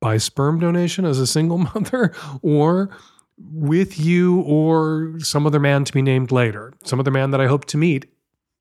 [0.01, 2.91] by sperm donation as a single mother or
[3.39, 7.47] with you or some other man to be named later, some other man that I
[7.47, 8.07] hope to meet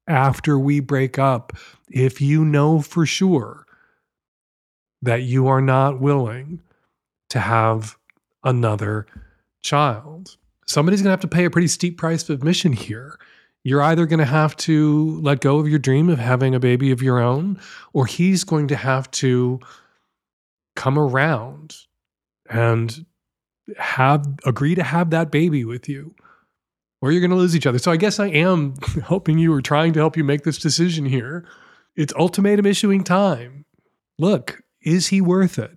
[0.07, 1.53] after we break up.
[1.89, 3.65] If you know for sure
[5.01, 6.61] that you are not willing
[7.29, 7.97] to have
[8.43, 9.05] another
[9.61, 10.37] child.
[10.65, 13.19] Somebody's going to have to pay a pretty steep price of admission here.
[13.63, 16.91] You're either going to have to let go of your dream of having a baby
[16.91, 17.59] of your own,
[17.93, 19.59] or he's going to have to
[20.77, 21.75] come around
[22.49, 23.05] and
[23.77, 26.15] have agree to have that baby with you
[27.01, 27.79] or you're going to lose each other.
[27.79, 31.05] So I guess I am helping you or trying to help you make this decision
[31.05, 31.45] here.
[31.97, 33.65] It's ultimatum issuing time.
[34.17, 35.75] Look, is he worth it?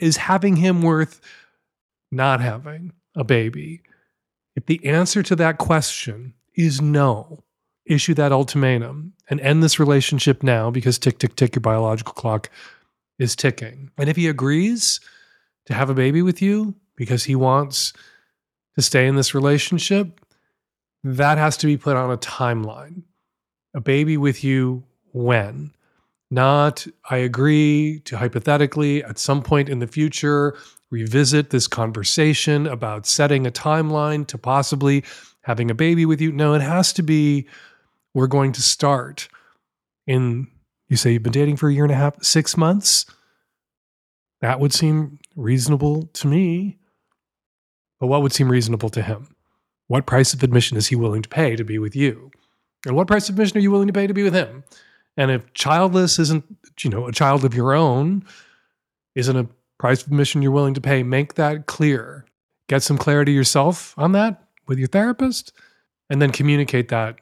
[0.00, 1.20] Is having him worth
[2.12, 2.92] not having?
[3.14, 3.82] a baby?
[4.56, 7.44] If the answer to that question is no,
[7.86, 12.50] issue that ultimatum and end this relationship now because tick, tick, tick, your biological clock
[13.18, 13.90] is ticking.
[13.98, 15.00] And if he agrees
[15.66, 17.92] to have a baby with you because he wants
[18.74, 20.20] to stay in this relationship,
[21.04, 23.02] that has to be put on a timeline.
[23.74, 25.72] A baby with you when?
[26.30, 30.56] Not, I agree to hypothetically at some point in the future
[30.90, 35.04] revisit this conversation about setting a timeline to possibly
[35.42, 36.32] having a baby with you.
[36.32, 37.46] No, it has to be
[38.14, 39.28] we're going to start
[40.06, 40.48] in,
[40.92, 43.06] you say you've been dating for a year and a half, six months.
[44.42, 46.76] That would seem reasonable to me.
[47.98, 49.34] But what would seem reasonable to him?
[49.86, 52.30] What price of admission is he willing to pay to be with you?
[52.84, 54.64] And what price of admission are you willing to pay to be with him?
[55.16, 56.44] And if childless isn't,
[56.82, 58.26] you know, a child of your own,
[59.14, 61.02] isn't a price of admission you're willing to pay.
[61.02, 62.26] Make that clear.
[62.68, 65.52] Get some clarity yourself on that with your therapist,
[66.10, 67.18] and then communicate that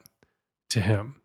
[0.71, 1.20] to him.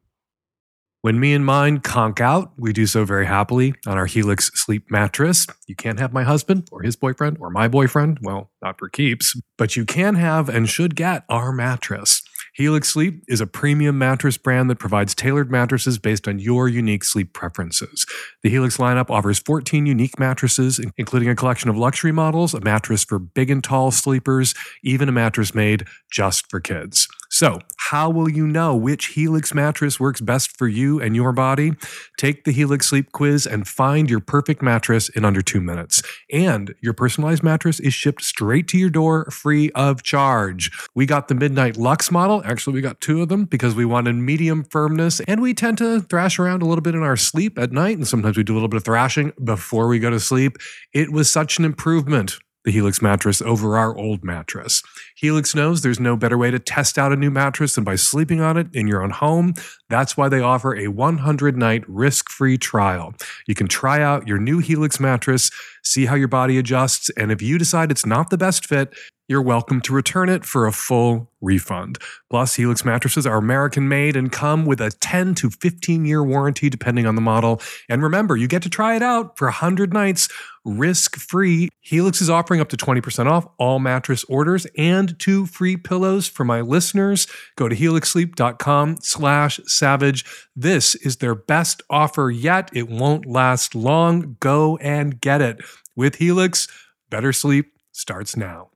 [1.05, 4.89] When me and mine conk out, we do so very happily on our Helix sleep
[4.89, 5.45] mattress.
[5.67, 8.17] You can't have my husband or his boyfriend or my boyfriend.
[8.23, 12.23] Well, not for keeps, but you can have and should get our mattress.
[12.55, 17.03] Helix Sleep is a premium mattress brand that provides tailored mattresses based on your unique
[17.03, 18.07] sleep preferences.
[18.41, 23.03] The Helix lineup offers 14 unique mattresses, including a collection of luxury models, a mattress
[23.03, 27.07] for big and tall sleepers, even a mattress made just for kids.
[27.35, 31.73] So, how will you know which Helix mattress works best for you and your body?
[32.17, 36.01] Take the Helix Sleep Quiz and find your perfect mattress in under two minutes.
[36.31, 40.71] And your personalized mattress is shipped straight to your door free of charge.
[40.95, 42.41] We got the Midnight Lux model.
[42.45, 45.99] Actually, we got two of them because we wanted medium firmness, and we tend to
[45.99, 48.55] thrash around a little bit in our sleep at night, and sometimes we do a
[48.55, 50.57] little bit of thrashing before we go to sleep.
[50.93, 54.83] It was such an improvement the Helix mattress over our old mattress.
[55.15, 58.41] Helix knows there's no better way to test out a new mattress than by sleeping
[58.41, 59.53] on it in your own home.
[59.87, 63.13] That's why they offer a 100 night risk free trial.
[63.47, 65.51] You can try out your new Helix mattress,
[65.83, 68.93] see how your body adjusts, and if you decide it's not the best fit,
[69.27, 71.97] you're welcome to return it for a full refund.
[72.29, 76.69] Plus, Helix mattresses are American made and come with a 10 to 15 year warranty
[76.69, 77.59] depending on the model.
[77.89, 80.29] And remember, you get to try it out for 100 nights
[80.63, 81.69] risk free.
[81.81, 86.43] Helix is offering up to 20% off all mattress orders and two free pillows for
[86.43, 87.27] my listeners.
[87.55, 90.25] Go to helixsleep.com slash savage.
[90.55, 92.69] This is their best offer yet.
[92.73, 94.37] It won't last long.
[94.39, 95.61] Go and get it.
[95.95, 96.67] With Helix,
[97.09, 98.69] better sleep starts now.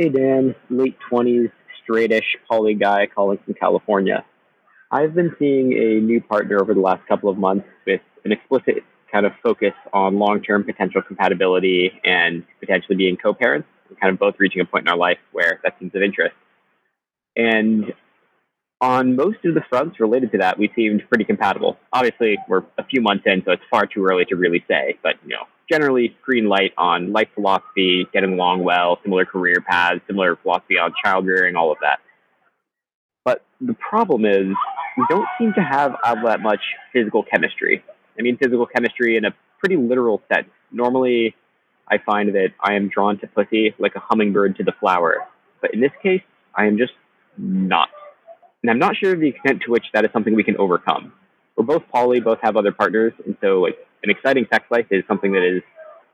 [0.00, 1.50] Hey Dan, late 20s,
[1.82, 4.24] straightish poly guy calling from California.
[4.92, 8.84] I've been seeing a new partner over the last couple of months with an explicit
[9.10, 13.66] kind of focus on long term potential compatibility and potentially being co parents,
[14.00, 16.36] kind of both reaching a point in our life where that seems of interest.
[17.34, 17.92] And
[18.80, 21.76] on most of the fronts related to that, we seemed pretty compatible.
[21.92, 25.14] Obviously, we're a few months in, so it's far too early to really say, but
[25.24, 30.36] you know, generally green light on life philosophy, getting along well, similar career paths, similar
[30.36, 32.00] philosophy on child rearing, all of that.
[33.24, 34.46] But the problem is,
[34.96, 36.60] we don't seem to have all that much
[36.92, 37.84] physical chemistry.
[38.18, 40.48] I mean physical chemistry in a pretty literal sense.
[40.72, 41.34] Normally,
[41.90, 45.26] I find that I am drawn to pussy like a hummingbird to the flower.
[45.60, 46.22] But in this case,
[46.54, 46.92] I am just
[47.36, 47.88] not.
[48.62, 51.12] And I'm not sure of the extent to which that is something we can overcome.
[51.56, 55.04] We're both poly, both have other partners, and so like an exciting sex life is
[55.08, 55.62] something that is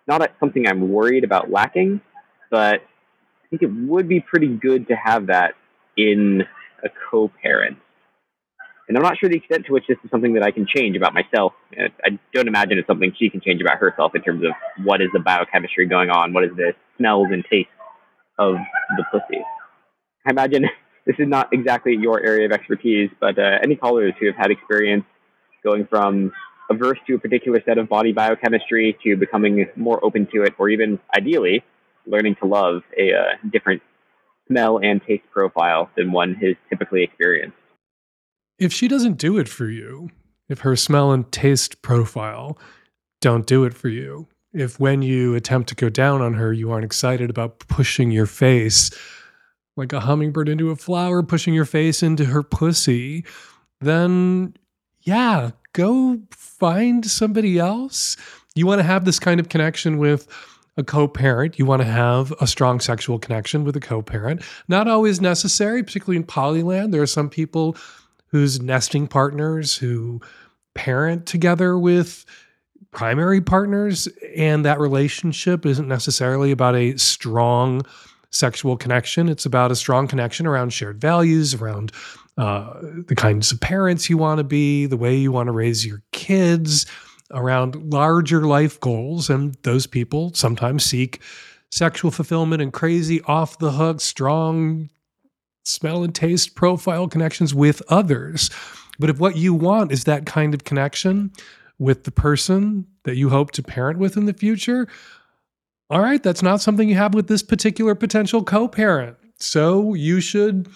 [0.07, 2.01] not something I'm worried about lacking,
[2.51, 5.55] but I think it would be pretty good to have that
[5.97, 6.43] in
[6.85, 7.79] a co-parent.
[8.87, 10.95] And I'm not sure the extent to which this is something that I can change
[10.97, 11.55] about myself.
[11.73, 14.53] I don't imagine it's something she can change about herself in terms of
[14.85, 17.73] what is the biochemistry going on, what is the smells and tastes
[18.39, 18.57] of
[18.97, 19.41] the pussy.
[20.27, 20.65] I imagine
[21.07, 24.51] this is not exactly your area of expertise, but uh, any callers who have had
[24.51, 25.05] experience
[25.63, 26.31] going from
[26.71, 30.69] averse to a particular set of body biochemistry to becoming more open to it, or
[30.69, 31.63] even ideally
[32.07, 33.83] learning to love a uh, different
[34.47, 37.57] smell and taste profile than one has typically experienced.
[38.59, 40.11] If she doesn't do it for you,
[40.49, 42.59] if her smell and taste profile
[43.21, 46.71] don't do it for you, if when you attempt to go down on her, you
[46.71, 48.91] aren't excited about pushing your face
[49.77, 53.25] like a hummingbird into a flower, pushing your face into her pussy,
[53.81, 54.55] then
[55.03, 58.17] yeah, go find somebody else.
[58.55, 60.27] You want to have this kind of connection with
[60.77, 61.59] a co parent.
[61.59, 64.43] You want to have a strong sexual connection with a co parent.
[64.67, 66.93] Not always necessary, particularly in polyland.
[66.93, 67.77] There are some people
[68.29, 70.21] whose nesting partners who
[70.75, 72.25] parent together with
[72.91, 77.83] primary partners, and that relationship isn't necessarily about a strong
[78.31, 79.29] sexual connection.
[79.29, 81.93] It's about a strong connection around shared values, around
[82.37, 82.75] uh,
[83.07, 86.03] the kinds of parents you want to be, the way you want to raise your
[86.13, 86.87] kids,
[87.31, 89.31] around larger life goals.
[89.31, 91.21] And those people sometimes seek
[91.71, 94.91] sexual fulfillment and crazy, off the hook, strong
[95.65, 98.51] smell and taste profile connections with others.
[98.99, 101.33] But if what you want is that kind of connection
[101.79, 104.87] with the person that you hope to parent with in the future,
[105.91, 109.17] all right, that's not something you have with this particular potential co parent.
[109.39, 110.69] So you should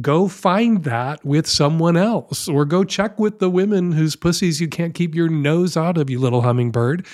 [0.00, 4.68] go find that with someone else or go check with the women whose pussies you
[4.68, 7.06] can't keep your nose out of, you little hummingbird,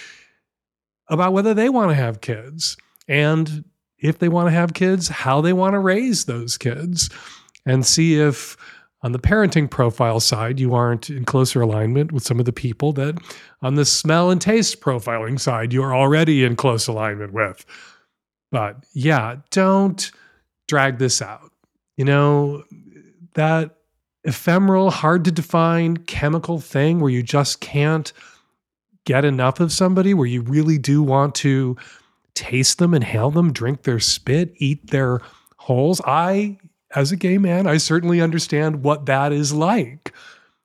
[1.09, 2.77] about whether they want to have kids.
[3.09, 3.65] And
[3.99, 7.11] if they want to have kids, how they want to raise those kids.
[7.67, 8.57] And see if
[9.03, 12.93] on the parenting profile side, you aren't in closer alignment with some of the people
[12.95, 13.19] that
[13.63, 17.65] on the smell and taste profiling side, you're already in close alignment with.
[18.51, 20.11] But yeah, don't
[20.67, 21.53] drag this out.
[21.99, 22.63] You know,
[23.35, 23.77] that
[24.23, 28.13] ephemeral, hard to define chemical thing where you just can't
[29.05, 31.77] get enough of somebody, where you really do want to
[32.35, 35.21] taste them, inhale them, drink their spit, eat their
[35.57, 36.01] holes.
[36.07, 36.59] I
[36.95, 40.13] as a gay man, I certainly understand what that is like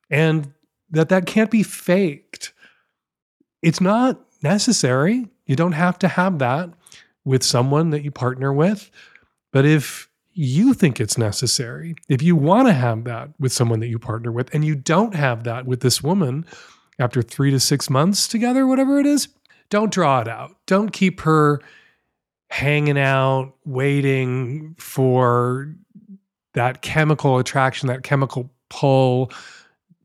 [0.09, 0.53] and
[0.91, 2.53] that that can't be faked.
[3.63, 5.27] It's not necessary.
[5.47, 6.69] You don't have to have that
[7.25, 8.91] with someone that you partner with.
[9.51, 13.87] But if you think it's necessary, if you want to have that with someone that
[13.87, 16.45] you partner with, and you don't have that with this woman
[16.99, 19.29] after three to six months together, whatever it is,
[19.69, 20.55] don't draw it out.
[20.65, 21.61] Don't keep her
[22.49, 25.73] hanging out, waiting for
[26.53, 29.31] that chemical attraction, that chemical pull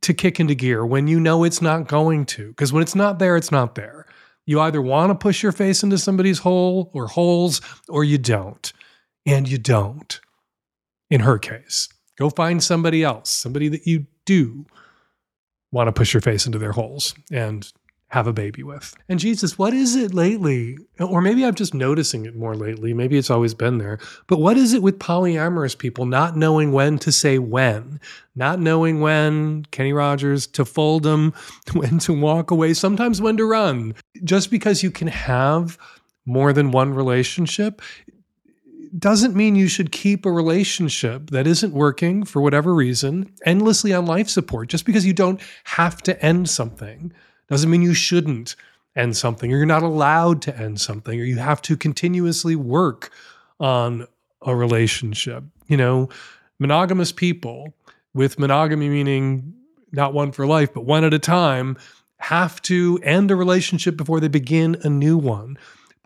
[0.00, 2.48] to kick into gear when you know it's not going to.
[2.48, 4.06] Because when it's not there, it's not there.
[4.46, 8.72] You either want to push your face into somebody's hole or holes, or you don't.
[9.28, 10.20] And you don't.
[11.10, 14.66] In her case, go find somebody else, somebody that you do
[15.72, 17.14] want to push your face into their holes.
[17.30, 17.70] And
[18.10, 18.94] have a baby with.
[19.08, 20.78] And Jesus, what is it lately?
[20.98, 22.94] Or maybe I'm just noticing it more lately.
[22.94, 23.98] Maybe it's always been there.
[24.26, 28.00] But what is it with polyamorous people not knowing when to say when,
[28.34, 31.34] not knowing when, Kenny Rogers, to fold them,
[31.74, 33.94] when to walk away, sometimes when to run?
[34.24, 35.76] Just because you can have
[36.24, 37.82] more than one relationship
[38.96, 44.06] doesn't mean you should keep a relationship that isn't working for whatever reason endlessly on
[44.06, 47.12] life support just because you don't have to end something
[47.48, 48.54] doesn't mean you shouldn't
[48.94, 53.10] end something or you're not allowed to end something or you have to continuously work
[53.58, 54.06] on
[54.42, 55.44] a relationship.
[55.66, 56.08] You know,
[56.58, 57.74] monogamous people
[58.14, 59.54] with monogamy meaning
[59.92, 61.76] not one for life, but one at a time,
[62.18, 65.58] have to end a relationship before they begin a new one.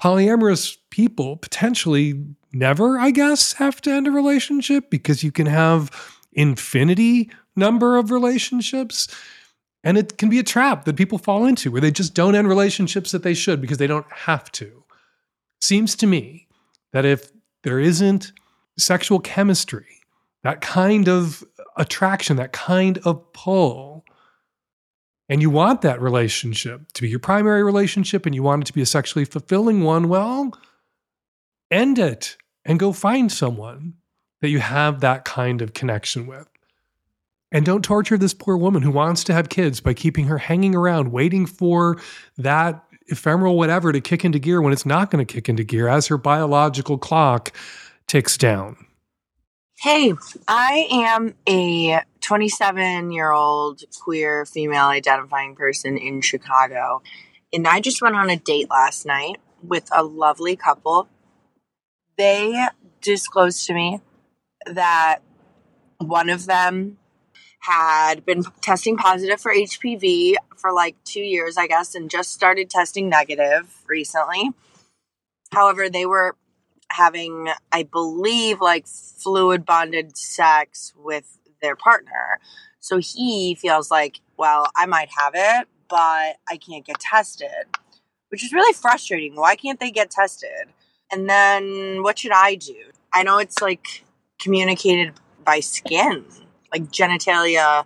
[0.03, 6.19] Polyamorous people potentially never, I guess, have to end a relationship because you can have
[6.33, 9.07] infinity number of relationships.
[9.85, 12.49] And it can be a trap that people fall into where they just don't end
[12.49, 14.83] relationships that they should because they don't have to.
[15.61, 16.49] Seems to me
[16.93, 17.31] that if
[17.63, 18.33] there isn't
[18.77, 20.01] sexual chemistry,
[20.43, 21.45] that kind of
[21.77, 23.92] attraction, that kind of pull,
[25.33, 28.73] and you want that relationship to be your primary relationship and you want it to
[28.75, 30.53] be a sexually fulfilling one, well,
[31.71, 33.95] end it and go find someone
[34.43, 36.47] that you have that kind of connection with.
[37.51, 40.75] And don't torture this poor woman who wants to have kids by keeping her hanging
[40.75, 41.97] around, waiting for
[42.37, 45.89] that ephemeral whatever to kick into gear when it's not going to kick into gear
[45.89, 47.57] as her biological clock
[48.07, 48.77] ticks down.
[49.81, 50.13] Hey,
[50.47, 57.03] I am a 27 year old queer female identifying person in Chicago.
[57.53, 61.09] And I just went on a date last night with a lovely couple.
[62.17, 62.67] They
[63.01, 64.01] disclosed to me
[64.67, 65.19] that
[65.99, 66.99] one of them
[67.61, 72.71] had been testing positive for HPV for like two years, I guess, and just started
[72.71, 74.51] testing negative recently.
[75.53, 76.37] However, they were
[76.91, 82.39] having, I believe, like fluid bonded sex with their partner.
[82.81, 87.49] So he feels like, well, I might have it, but I can't get tested,
[88.29, 89.37] which is really frustrating.
[89.37, 90.69] Why can't they get tested?
[91.13, 92.75] And then what should I do?
[93.13, 94.05] I know it's like
[94.41, 96.25] communicated by skin,
[96.73, 97.85] like genitalia.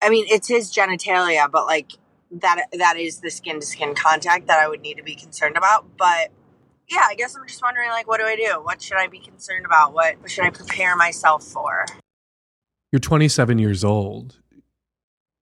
[0.00, 1.92] I mean, it's his genitalia, but like
[2.30, 5.56] that that is the skin to skin contact that I would need to be concerned
[5.56, 5.86] about.
[5.98, 6.30] But
[6.88, 8.60] yeah, I guess I'm just wondering like what do I do?
[8.62, 9.92] What should I be concerned about?
[9.92, 11.86] What, what should I prepare myself for?
[12.92, 14.38] You're 27 years old.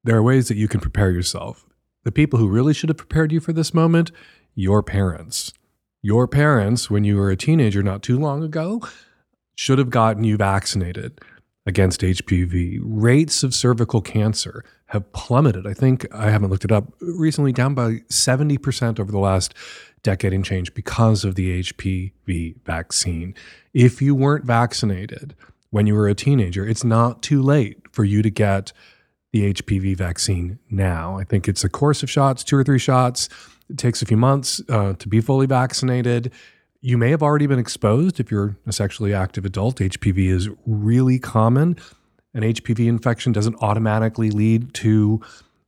[0.04, 1.66] There are ways that you can prepare yourself.
[2.04, 4.12] The people who really should have prepared you for this moment,
[4.54, 5.52] your parents.
[6.00, 8.80] Your parents, when you were a teenager not too long ago,
[9.56, 11.20] should have gotten you vaccinated
[11.66, 12.78] against HPV.
[12.84, 15.66] Rates of cervical cancer have plummeted.
[15.66, 19.54] I think I haven't looked it up recently, down by 70% over the last
[20.04, 23.34] decade and change because of the HPV vaccine.
[23.74, 25.34] If you weren't vaccinated
[25.70, 28.72] when you were a teenager, it's not too late for you to get
[29.32, 31.16] the HPV vaccine now.
[31.16, 33.28] I think it's a course of shots, two or three shots.
[33.68, 36.32] It takes a few months uh, to be fully vaccinated.
[36.80, 39.76] You may have already been exposed if you're a sexually active adult.
[39.76, 41.76] HPV is really common.
[42.34, 45.20] An HPV infection doesn't automatically lead to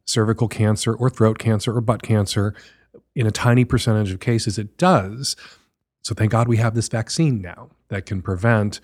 [0.04, 2.54] cervical cancer or throat cancer or butt cancer.
[3.14, 5.36] In a tiny percentage of cases, it does.
[6.00, 8.80] So thank God we have this vaccine now that can prevent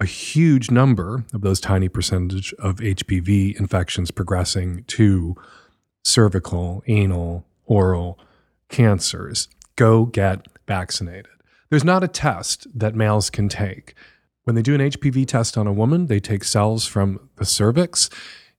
[0.00, 5.36] a huge number of those tiny percentage of HPV infections progressing to
[6.04, 8.18] cervical, anal, oral
[8.68, 9.48] cancers.
[9.76, 11.28] Go get vaccinated.
[11.70, 13.94] There's not a test that males can take.
[14.44, 18.10] When they do an HPV test on a woman, they take cells from the cervix.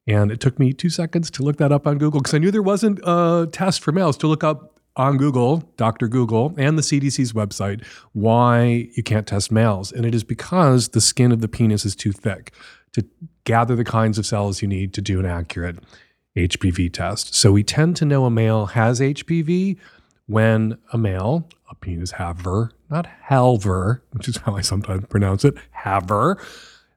[0.07, 2.51] And it took me two seconds to look that up on Google because I knew
[2.51, 6.07] there wasn't a test for males to look up on Google, Dr.
[6.07, 7.83] Google, and the CDC's website
[8.13, 9.91] why you can't test males.
[9.91, 12.53] And it is because the skin of the penis is too thick
[12.93, 13.05] to
[13.43, 15.77] gather the kinds of cells you need to do an accurate
[16.35, 17.35] HPV test.
[17.35, 19.77] So we tend to know a male has HPV
[20.27, 25.55] when a male, a penis haver, not halver, which is how I sometimes pronounce it,
[25.71, 26.41] haver.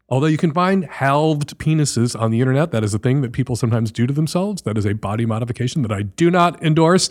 [0.09, 3.57] Although you can find halved penises on the internet, that is a thing that people
[3.57, 4.63] sometimes do to themselves.
[4.63, 7.11] That is a body modification that I do not endorse.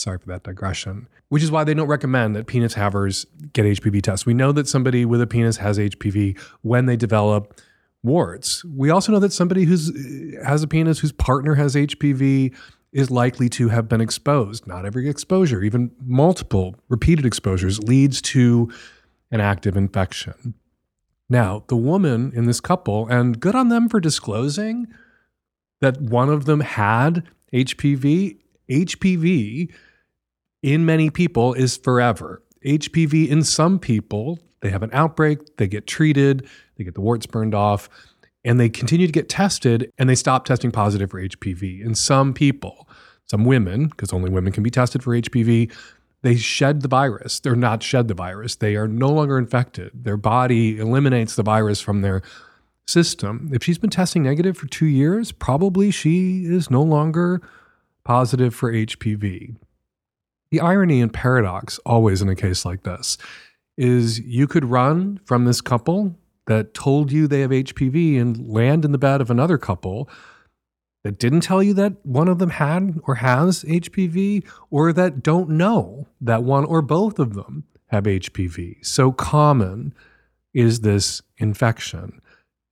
[0.00, 1.08] Sorry for that digression.
[1.28, 4.24] Which is why they don't recommend that penis havers get HPV tests.
[4.24, 7.60] We know that somebody with a penis has HPV when they develop
[8.02, 8.64] warts.
[8.64, 12.56] We also know that somebody who's uh, has a penis whose partner has HPV
[12.92, 14.66] is likely to have been exposed.
[14.66, 18.72] Not every exposure, even multiple repeated exposures leads to
[19.30, 20.54] an active infection.
[21.28, 24.86] Now, the woman in this couple, and good on them for disclosing
[25.82, 28.38] that one of them had HPV.
[28.70, 29.70] HPV
[30.62, 32.42] in many people is forever.
[32.64, 36.46] HPV in some people, they have an outbreak, they get treated,
[36.76, 37.88] they get the warts burned off,
[38.44, 41.84] and they continue to get tested and they stop testing positive for HPV.
[41.84, 42.88] In some people,
[43.26, 45.72] some women, because only women can be tested for HPV,
[46.22, 47.40] they shed the virus.
[47.40, 48.56] They're not shed the virus.
[48.56, 49.90] They are no longer infected.
[49.94, 52.22] Their body eliminates the virus from their
[52.86, 53.50] system.
[53.52, 57.40] If she's been testing negative for two years, probably she is no longer
[58.04, 59.56] positive for HPV.
[60.50, 63.18] The irony and paradox, always in a case like this,
[63.76, 68.84] is you could run from this couple that told you they have HPV and land
[68.84, 70.08] in the bed of another couple
[71.04, 75.48] that didn't tell you that one of them had or has HPV, or that don't
[75.48, 78.84] know that one or both of them have HPV.
[78.84, 79.94] So common
[80.52, 82.20] is this infection.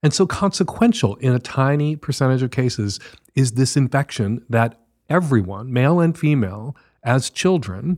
[0.03, 2.99] And so consequential in a tiny percentage of cases
[3.35, 7.97] is this infection that everyone, male and female, as children,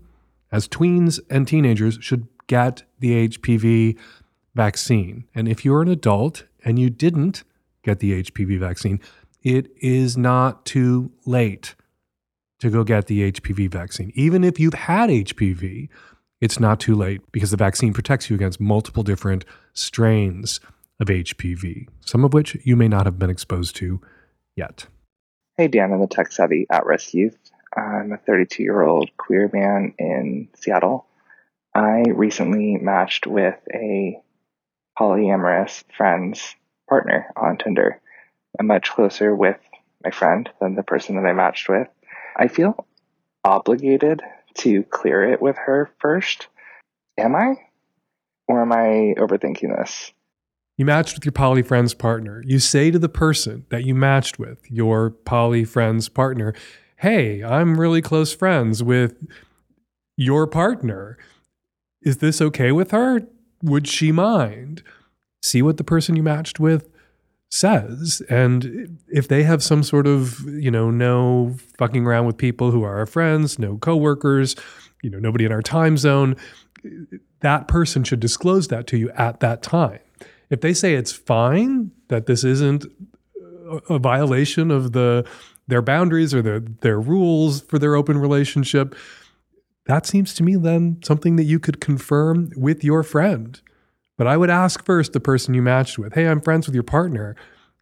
[0.52, 3.97] as tweens and teenagers, should get the HPV
[4.56, 5.26] vaccine.
[5.34, 7.43] And if you're an adult and you didn't
[7.84, 8.99] get the HPV vaccine,
[9.41, 11.76] it is not too late
[12.60, 14.12] to go get the HPV vaccine.
[14.14, 15.89] Even if you've had HPV,
[16.39, 20.60] it's not too late because the vaccine protects you against multiple different strains
[20.99, 23.99] of HPV, some of which you may not have been exposed to
[24.56, 24.86] yet.
[25.58, 27.38] Hey, Dan, I'm the tech savvy at risk youth.
[27.76, 31.06] I'm a 32 year old queer man in Seattle.
[31.74, 34.22] I recently matched with a
[35.00, 36.56] polyamorous friend's
[36.90, 38.02] partner on Tinder.
[38.60, 39.58] I'm much closer with
[40.04, 41.88] my friend than the person that I matched with.
[42.36, 42.86] I feel
[43.44, 44.22] obligated
[44.56, 46.48] to clear it with her first.
[47.18, 47.56] Am I?
[48.48, 50.12] Or am I overthinking this?
[50.78, 52.44] You matched with your poly friend's partner.
[52.46, 56.54] You say to the person that you matched with, your poly friend's partner,
[57.02, 59.16] Hey, I'm really close friends with
[60.18, 61.18] your partner.
[62.04, 63.22] Is this okay with her?
[63.64, 64.84] Would she mind?
[65.41, 66.89] See what the person you matched with
[67.49, 68.22] says.
[68.30, 72.84] And if they have some sort of, you know, no fucking around with people who
[72.84, 74.56] are our friends, no coworkers,
[75.02, 76.36] you know, nobody in our time zone,
[77.39, 80.02] that person should disclose that to you at that time.
[80.52, 82.86] If they say it's fine, that this isn't
[83.89, 85.26] a violation of the
[85.72, 88.94] their boundaries or their their rules for their open relationship,
[89.86, 93.62] that seems to me then something that you could confirm with your friend.
[94.18, 96.84] But I would ask first the person you matched with, hey, I'm friends with your
[96.84, 97.38] partner.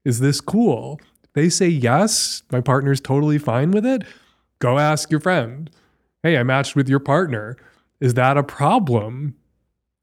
[0.05, 1.01] Is this cool?
[1.33, 4.03] They say yes, my partner's totally fine with it.
[4.59, 5.69] Go ask your friend,
[6.21, 7.57] hey, I matched with your partner.
[7.99, 9.35] Is that a problem?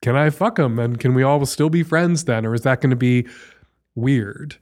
[0.03, 0.81] Can I fuck him?
[0.81, 2.45] And can we all still be friends then?
[2.45, 3.29] Or is that going to be
[3.95, 4.57] weird?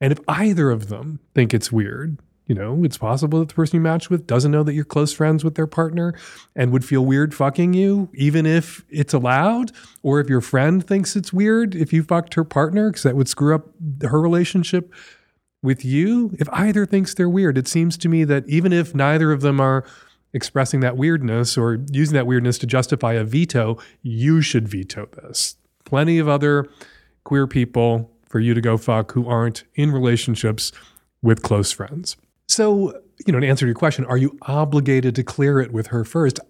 [0.00, 2.18] And if either of them think it's weird,
[2.50, 5.12] you know, it's possible that the person you match with doesn't know that you're close
[5.12, 6.12] friends with their partner
[6.56, 9.70] and would feel weird fucking you, even if it's allowed.
[10.02, 13.28] Or if your friend thinks it's weird if you fucked her partner, because that would
[13.28, 13.68] screw up
[14.02, 14.92] her relationship
[15.62, 16.34] with you.
[16.40, 19.60] If either thinks they're weird, it seems to me that even if neither of them
[19.60, 19.84] are
[20.32, 25.54] expressing that weirdness or using that weirdness to justify a veto, you should veto this.
[25.84, 26.66] Plenty of other
[27.22, 30.72] queer people for you to go fuck who aren't in relationships
[31.22, 32.16] with close friends.
[32.50, 36.04] So, you know, to answer your question, are you obligated to clear it with her
[36.04, 36.40] first?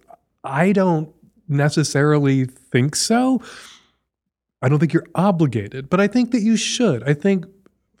[0.43, 1.13] I don't
[1.47, 3.39] necessarily think so.
[4.63, 7.07] I don't think you're obligated, but I think that you should.
[7.07, 7.45] I think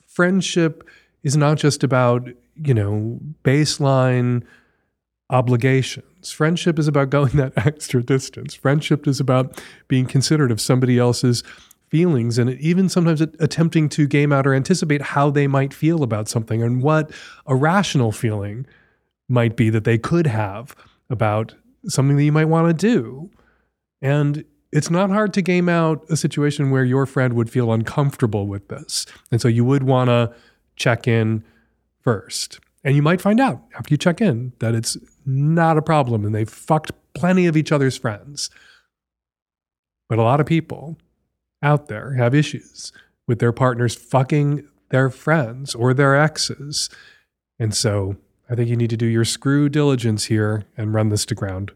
[0.07, 0.83] friendship
[1.21, 4.45] is not just about, you know, baseline
[5.29, 6.31] obligations.
[6.31, 8.55] Friendship is about going that extra distance.
[8.55, 11.43] Friendship is about being considerate of somebody else's
[11.91, 16.29] feelings and even sometimes attempting to game out or anticipate how they might feel about
[16.29, 17.11] something and what
[17.45, 18.65] a rational feeling
[19.27, 20.73] might be that they could have
[21.09, 21.53] about
[21.87, 23.29] something that you might want to do.
[24.01, 28.47] And it's not hard to game out a situation where your friend would feel uncomfortable
[28.47, 29.05] with this.
[29.29, 30.33] And so you would want to
[30.77, 31.43] check in
[31.99, 32.61] first.
[32.85, 36.33] And you might find out after you check in that it's not a problem and
[36.33, 38.49] they've fucked plenty of each other's friends.
[40.07, 40.97] But a lot of people
[41.61, 42.91] out there have issues
[43.27, 46.89] with their partners fucking their friends or their exes.
[47.59, 48.17] And so
[48.49, 51.71] I think you need to do your screw diligence here and run this to ground.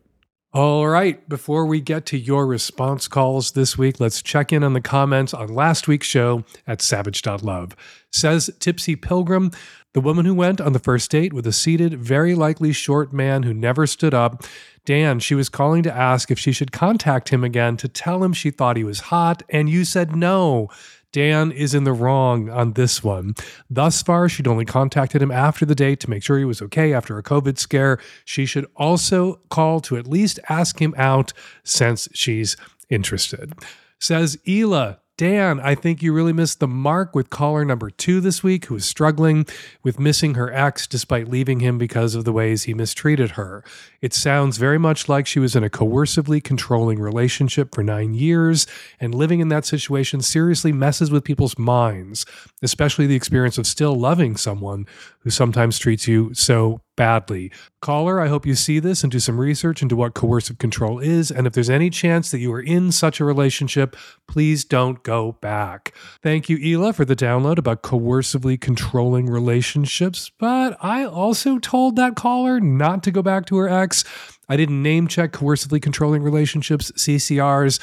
[0.53, 4.71] All right, before we get to your response calls this week, let's check in on
[4.71, 7.75] the comments on last week's show at savage.love.
[8.09, 9.51] Says Tipsy Pilgrim,
[9.96, 13.43] the woman who went on the first date with a seated, very likely short man
[13.43, 14.43] who never stood up
[14.86, 18.34] Dan, she was calling to ask if she should contact him again to tell him
[18.34, 20.70] she thought he was hot, and you said no.
[21.12, 23.34] Dan is in the wrong on this one.
[23.70, 26.93] Thus far, she'd only contacted him after the date to make sure he was okay
[26.93, 27.98] after a COVID scare.
[28.26, 31.34] She should also call to at least ask him out
[31.64, 32.56] since she's
[32.89, 33.54] interested.
[34.00, 38.43] Says Ela, Dan, I think you really missed the mark with caller number two this
[38.43, 39.45] week, who is struggling
[39.82, 43.63] with missing her ex despite leaving him because of the ways he mistreated her.
[44.01, 48.68] It sounds very much like she was in a coercively controlling relationship for nine years,
[48.99, 52.26] and living in that situation seriously messes with people's minds,
[52.61, 54.86] especially the experience of still loving someone
[55.20, 57.52] who sometimes treats you so badly.
[57.82, 61.32] Caller, I hope you see this and do some research into what coercive control is.
[61.32, 63.96] And if there's any chance that you are in such a relationship,
[64.28, 65.93] please don't go back.
[66.22, 70.32] Thank you, Ela, for the download about coercively controlling relationships.
[70.39, 74.04] But I also told that caller not to go back to her ex.
[74.48, 77.80] I didn't name check coercively controlling relationships, CCRs,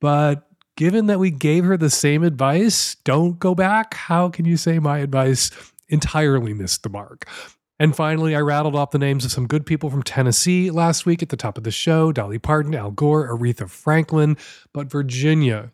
[0.00, 4.56] but given that we gave her the same advice, don't go back, how can you
[4.56, 5.50] say my advice
[5.88, 7.28] entirely missed the mark?
[7.80, 11.22] And finally, I rattled off the names of some good people from Tennessee last week
[11.22, 14.36] at the top of the show Dolly Parton, Al Gore, Aretha Franklin.
[14.74, 15.72] But Virginia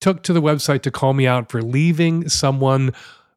[0.00, 2.92] took to the website to call me out for leaving someone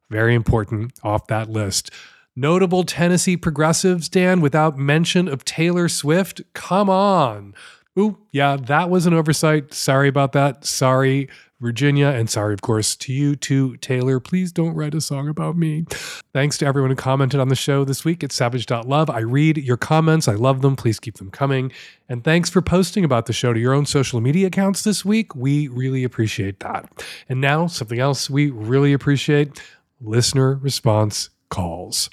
[0.08, 1.90] very important off that list.
[2.36, 6.42] Notable Tennessee progressives, Dan, without mention of Taylor Swift.
[6.52, 7.54] Come on.
[7.98, 9.74] Ooh, yeah, that was an oversight.
[9.74, 10.64] Sorry about that.
[10.64, 11.28] Sorry,
[11.60, 12.08] Virginia.
[12.08, 14.20] And sorry, of course, to you too, Taylor.
[14.20, 15.84] Please don't write a song about me.
[16.32, 19.08] Thanks to everyone who commented on the show this week at savage.love.
[19.08, 20.28] I read your comments.
[20.28, 20.76] I love them.
[20.76, 21.72] Please keep them coming.
[22.08, 25.34] And thanks for posting about the show to your own social media accounts this week.
[25.34, 27.06] We really appreciate that.
[27.28, 29.62] And now, something else we really appreciate
[30.00, 32.10] listener response calls.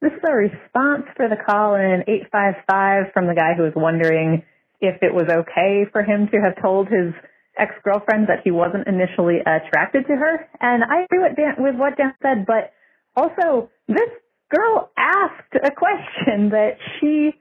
[0.00, 4.44] This is a response for the call in 855 from the guy who was wondering
[4.80, 7.14] if it was okay for him to have told his
[7.58, 10.48] ex-girlfriend that he wasn't initially attracted to her.
[10.60, 12.72] And I agree with Dan, with what Dan said, but
[13.16, 14.10] also this
[14.54, 17.32] girl asked a question that she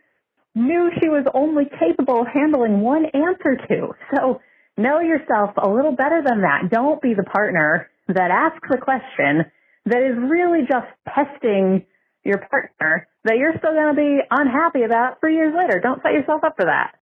[0.56, 3.90] knew she was only capable of handling one answer to.
[4.16, 4.40] So
[4.78, 6.70] know yourself a little better than that.
[6.72, 9.46] Don't be the partner that asks a question
[9.86, 11.86] that is really just testing
[12.24, 15.80] your partner that you're still going to be unhappy about three years later.
[15.80, 16.96] Don't set yourself up for that.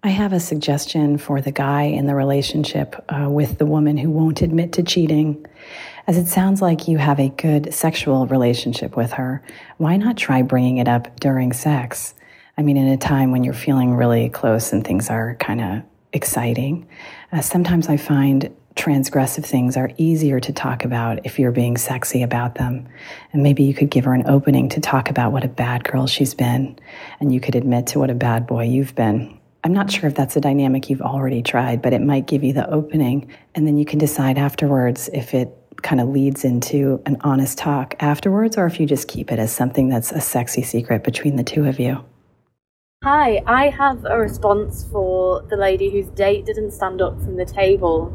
[0.00, 4.10] I have a suggestion for the guy in the relationship uh, with the woman who
[4.10, 5.44] won't admit to cheating.
[6.06, 9.42] As it sounds like you have a good sexual relationship with her,
[9.78, 12.14] why not try bringing it up during sex?
[12.56, 15.82] I mean, in a time when you're feeling really close and things are kind of
[16.12, 16.86] exciting.
[17.32, 22.22] Uh, sometimes I find transgressive things are easier to talk about if you're being sexy
[22.22, 22.88] about them.
[23.32, 26.06] And maybe you could give her an opening to talk about what a bad girl
[26.06, 26.78] she's been,
[27.18, 29.37] and you could admit to what a bad boy you've been.
[29.64, 32.52] I'm not sure if that's a dynamic you've already tried, but it might give you
[32.52, 33.30] the opening.
[33.54, 37.94] And then you can decide afterwards if it kind of leads into an honest talk
[38.00, 41.44] afterwards or if you just keep it as something that's a sexy secret between the
[41.44, 42.04] two of you.
[43.04, 47.44] Hi, I have a response for the lady whose date didn't stand up from the
[47.44, 48.12] table.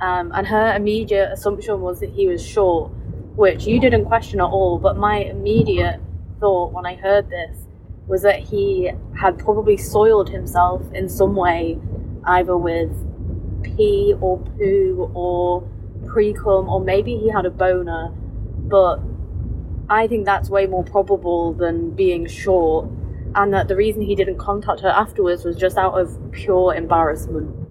[0.00, 2.92] Um, and her immediate assumption was that he was short,
[3.36, 4.78] which you didn't question at all.
[4.78, 6.00] But my immediate
[6.40, 7.67] thought when I heard this
[8.08, 8.90] was that he
[9.20, 11.78] had probably soiled himself in some way,
[12.24, 12.90] either with
[13.62, 15.62] pee or poo or
[16.06, 18.10] pre cum, or maybe he had a boner.
[18.10, 19.00] But
[19.90, 22.88] I think that's way more probable than being short,
[23.34, 27.67] and that the reason he didn't contact her afterwards was just out of pure embarrassment.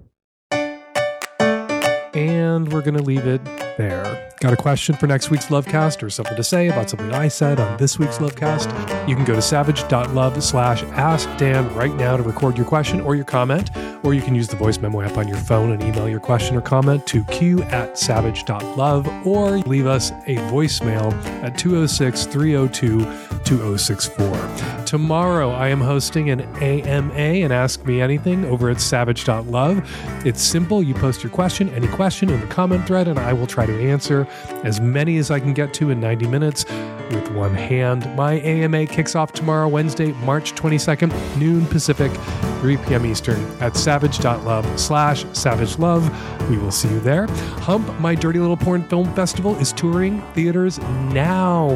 [2.18, 3.44] And we're going to leave it
[3.76, 4.28] there.
[4.40, 7.60] Got a question for next week's Lovecast or something to say about something I said
[7.60, 9.08] on this week's Lovecast?
[9.08, 13.14] You can go to savage.love slash ask Dan right now to record your question or
[13.14, 13.70] your comment,
[14.02, 16.56] or you can use the voice memo app on your phone and email your question
[16.56, 23.00] or comment to q at savage.love or leave us a voicemail at 206 302
[23.44, 24.84] 2064.
[24.84, 30.26] Tomorrow, I am hosting an AMA and Ask Me Anything over at savage.love.
[30.26, 30.82] It's simple.
[30.82, 33.80] You post your question, any question in the comment thread, and I will try to
[33.80, 34.26] answer
[34.64, 36.64] as many as I can get to in 90 minutes
[37.10, 38.14] with one hand.
[38.16, 42.12] My AMA kicks off tomorrow, Wednesday, March 22nd, noon Pacific,
[42.60, 43.06] 3 p.m.
[43.06, 46.08] Eastern at savage.love slash savage love.
[46.50, 47.26] We will see you there.
[47.60, 50.78] Hump, my dirty little porn film festival, is touring theaters
[51.12, 51.68] now.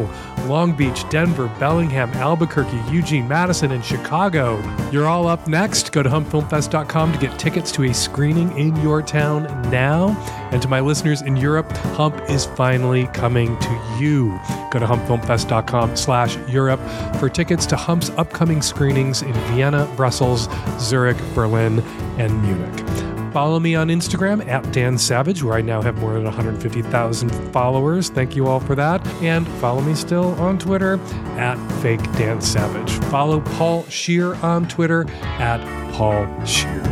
[0.47, 4.61] Long Beach, Denver, Bellingham, Albuquerque, Eugene, Madison, and Chicago.
[4.90, 5.93] You're all up next.
[5.93, 10.16] Go to humpfilmfest.com to get tickets to a screening in your town now.
[10.53, 14.38] And to my listeners in Europe, Hump is finally coming to you.
[14.70, 16.80] Go to humpfilmfest.com slash Europe
[17.18, 21.80] for tickets to Hump's upcoming screenings in Vienna, Brussels, Zurich, Berlin,
[22.18, 23.11] and Munich.
[23.32, 28.10] Follow me on Instagram at Dan Savage, where I now have more than 150,000 followers.
[28.10, 29.06] Thank you all for that.
[29.22, 31.00] And follow me still on Twitter
[31.38, 32.92] at Fake Dan Savage.
[33.06, 35.60] Follow Paul Scheer on Twitter at
[35.94, 36.82] Paul Scheer.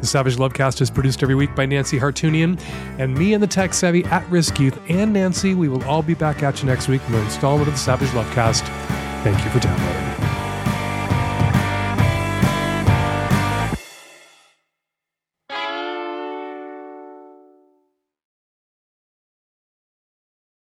[0.00, 2.60] The Savage Lovecast is produced every week by Nancy Hartunian
[2.98, 5.54] and me and the tech savvy at risk youth and Nancy.
[5.54, 8.10] We will all be back at you next week with an installment of the Savage
[8.10, 8.62] Lovecast.
[9.24, 10.15] Thank you for downloading.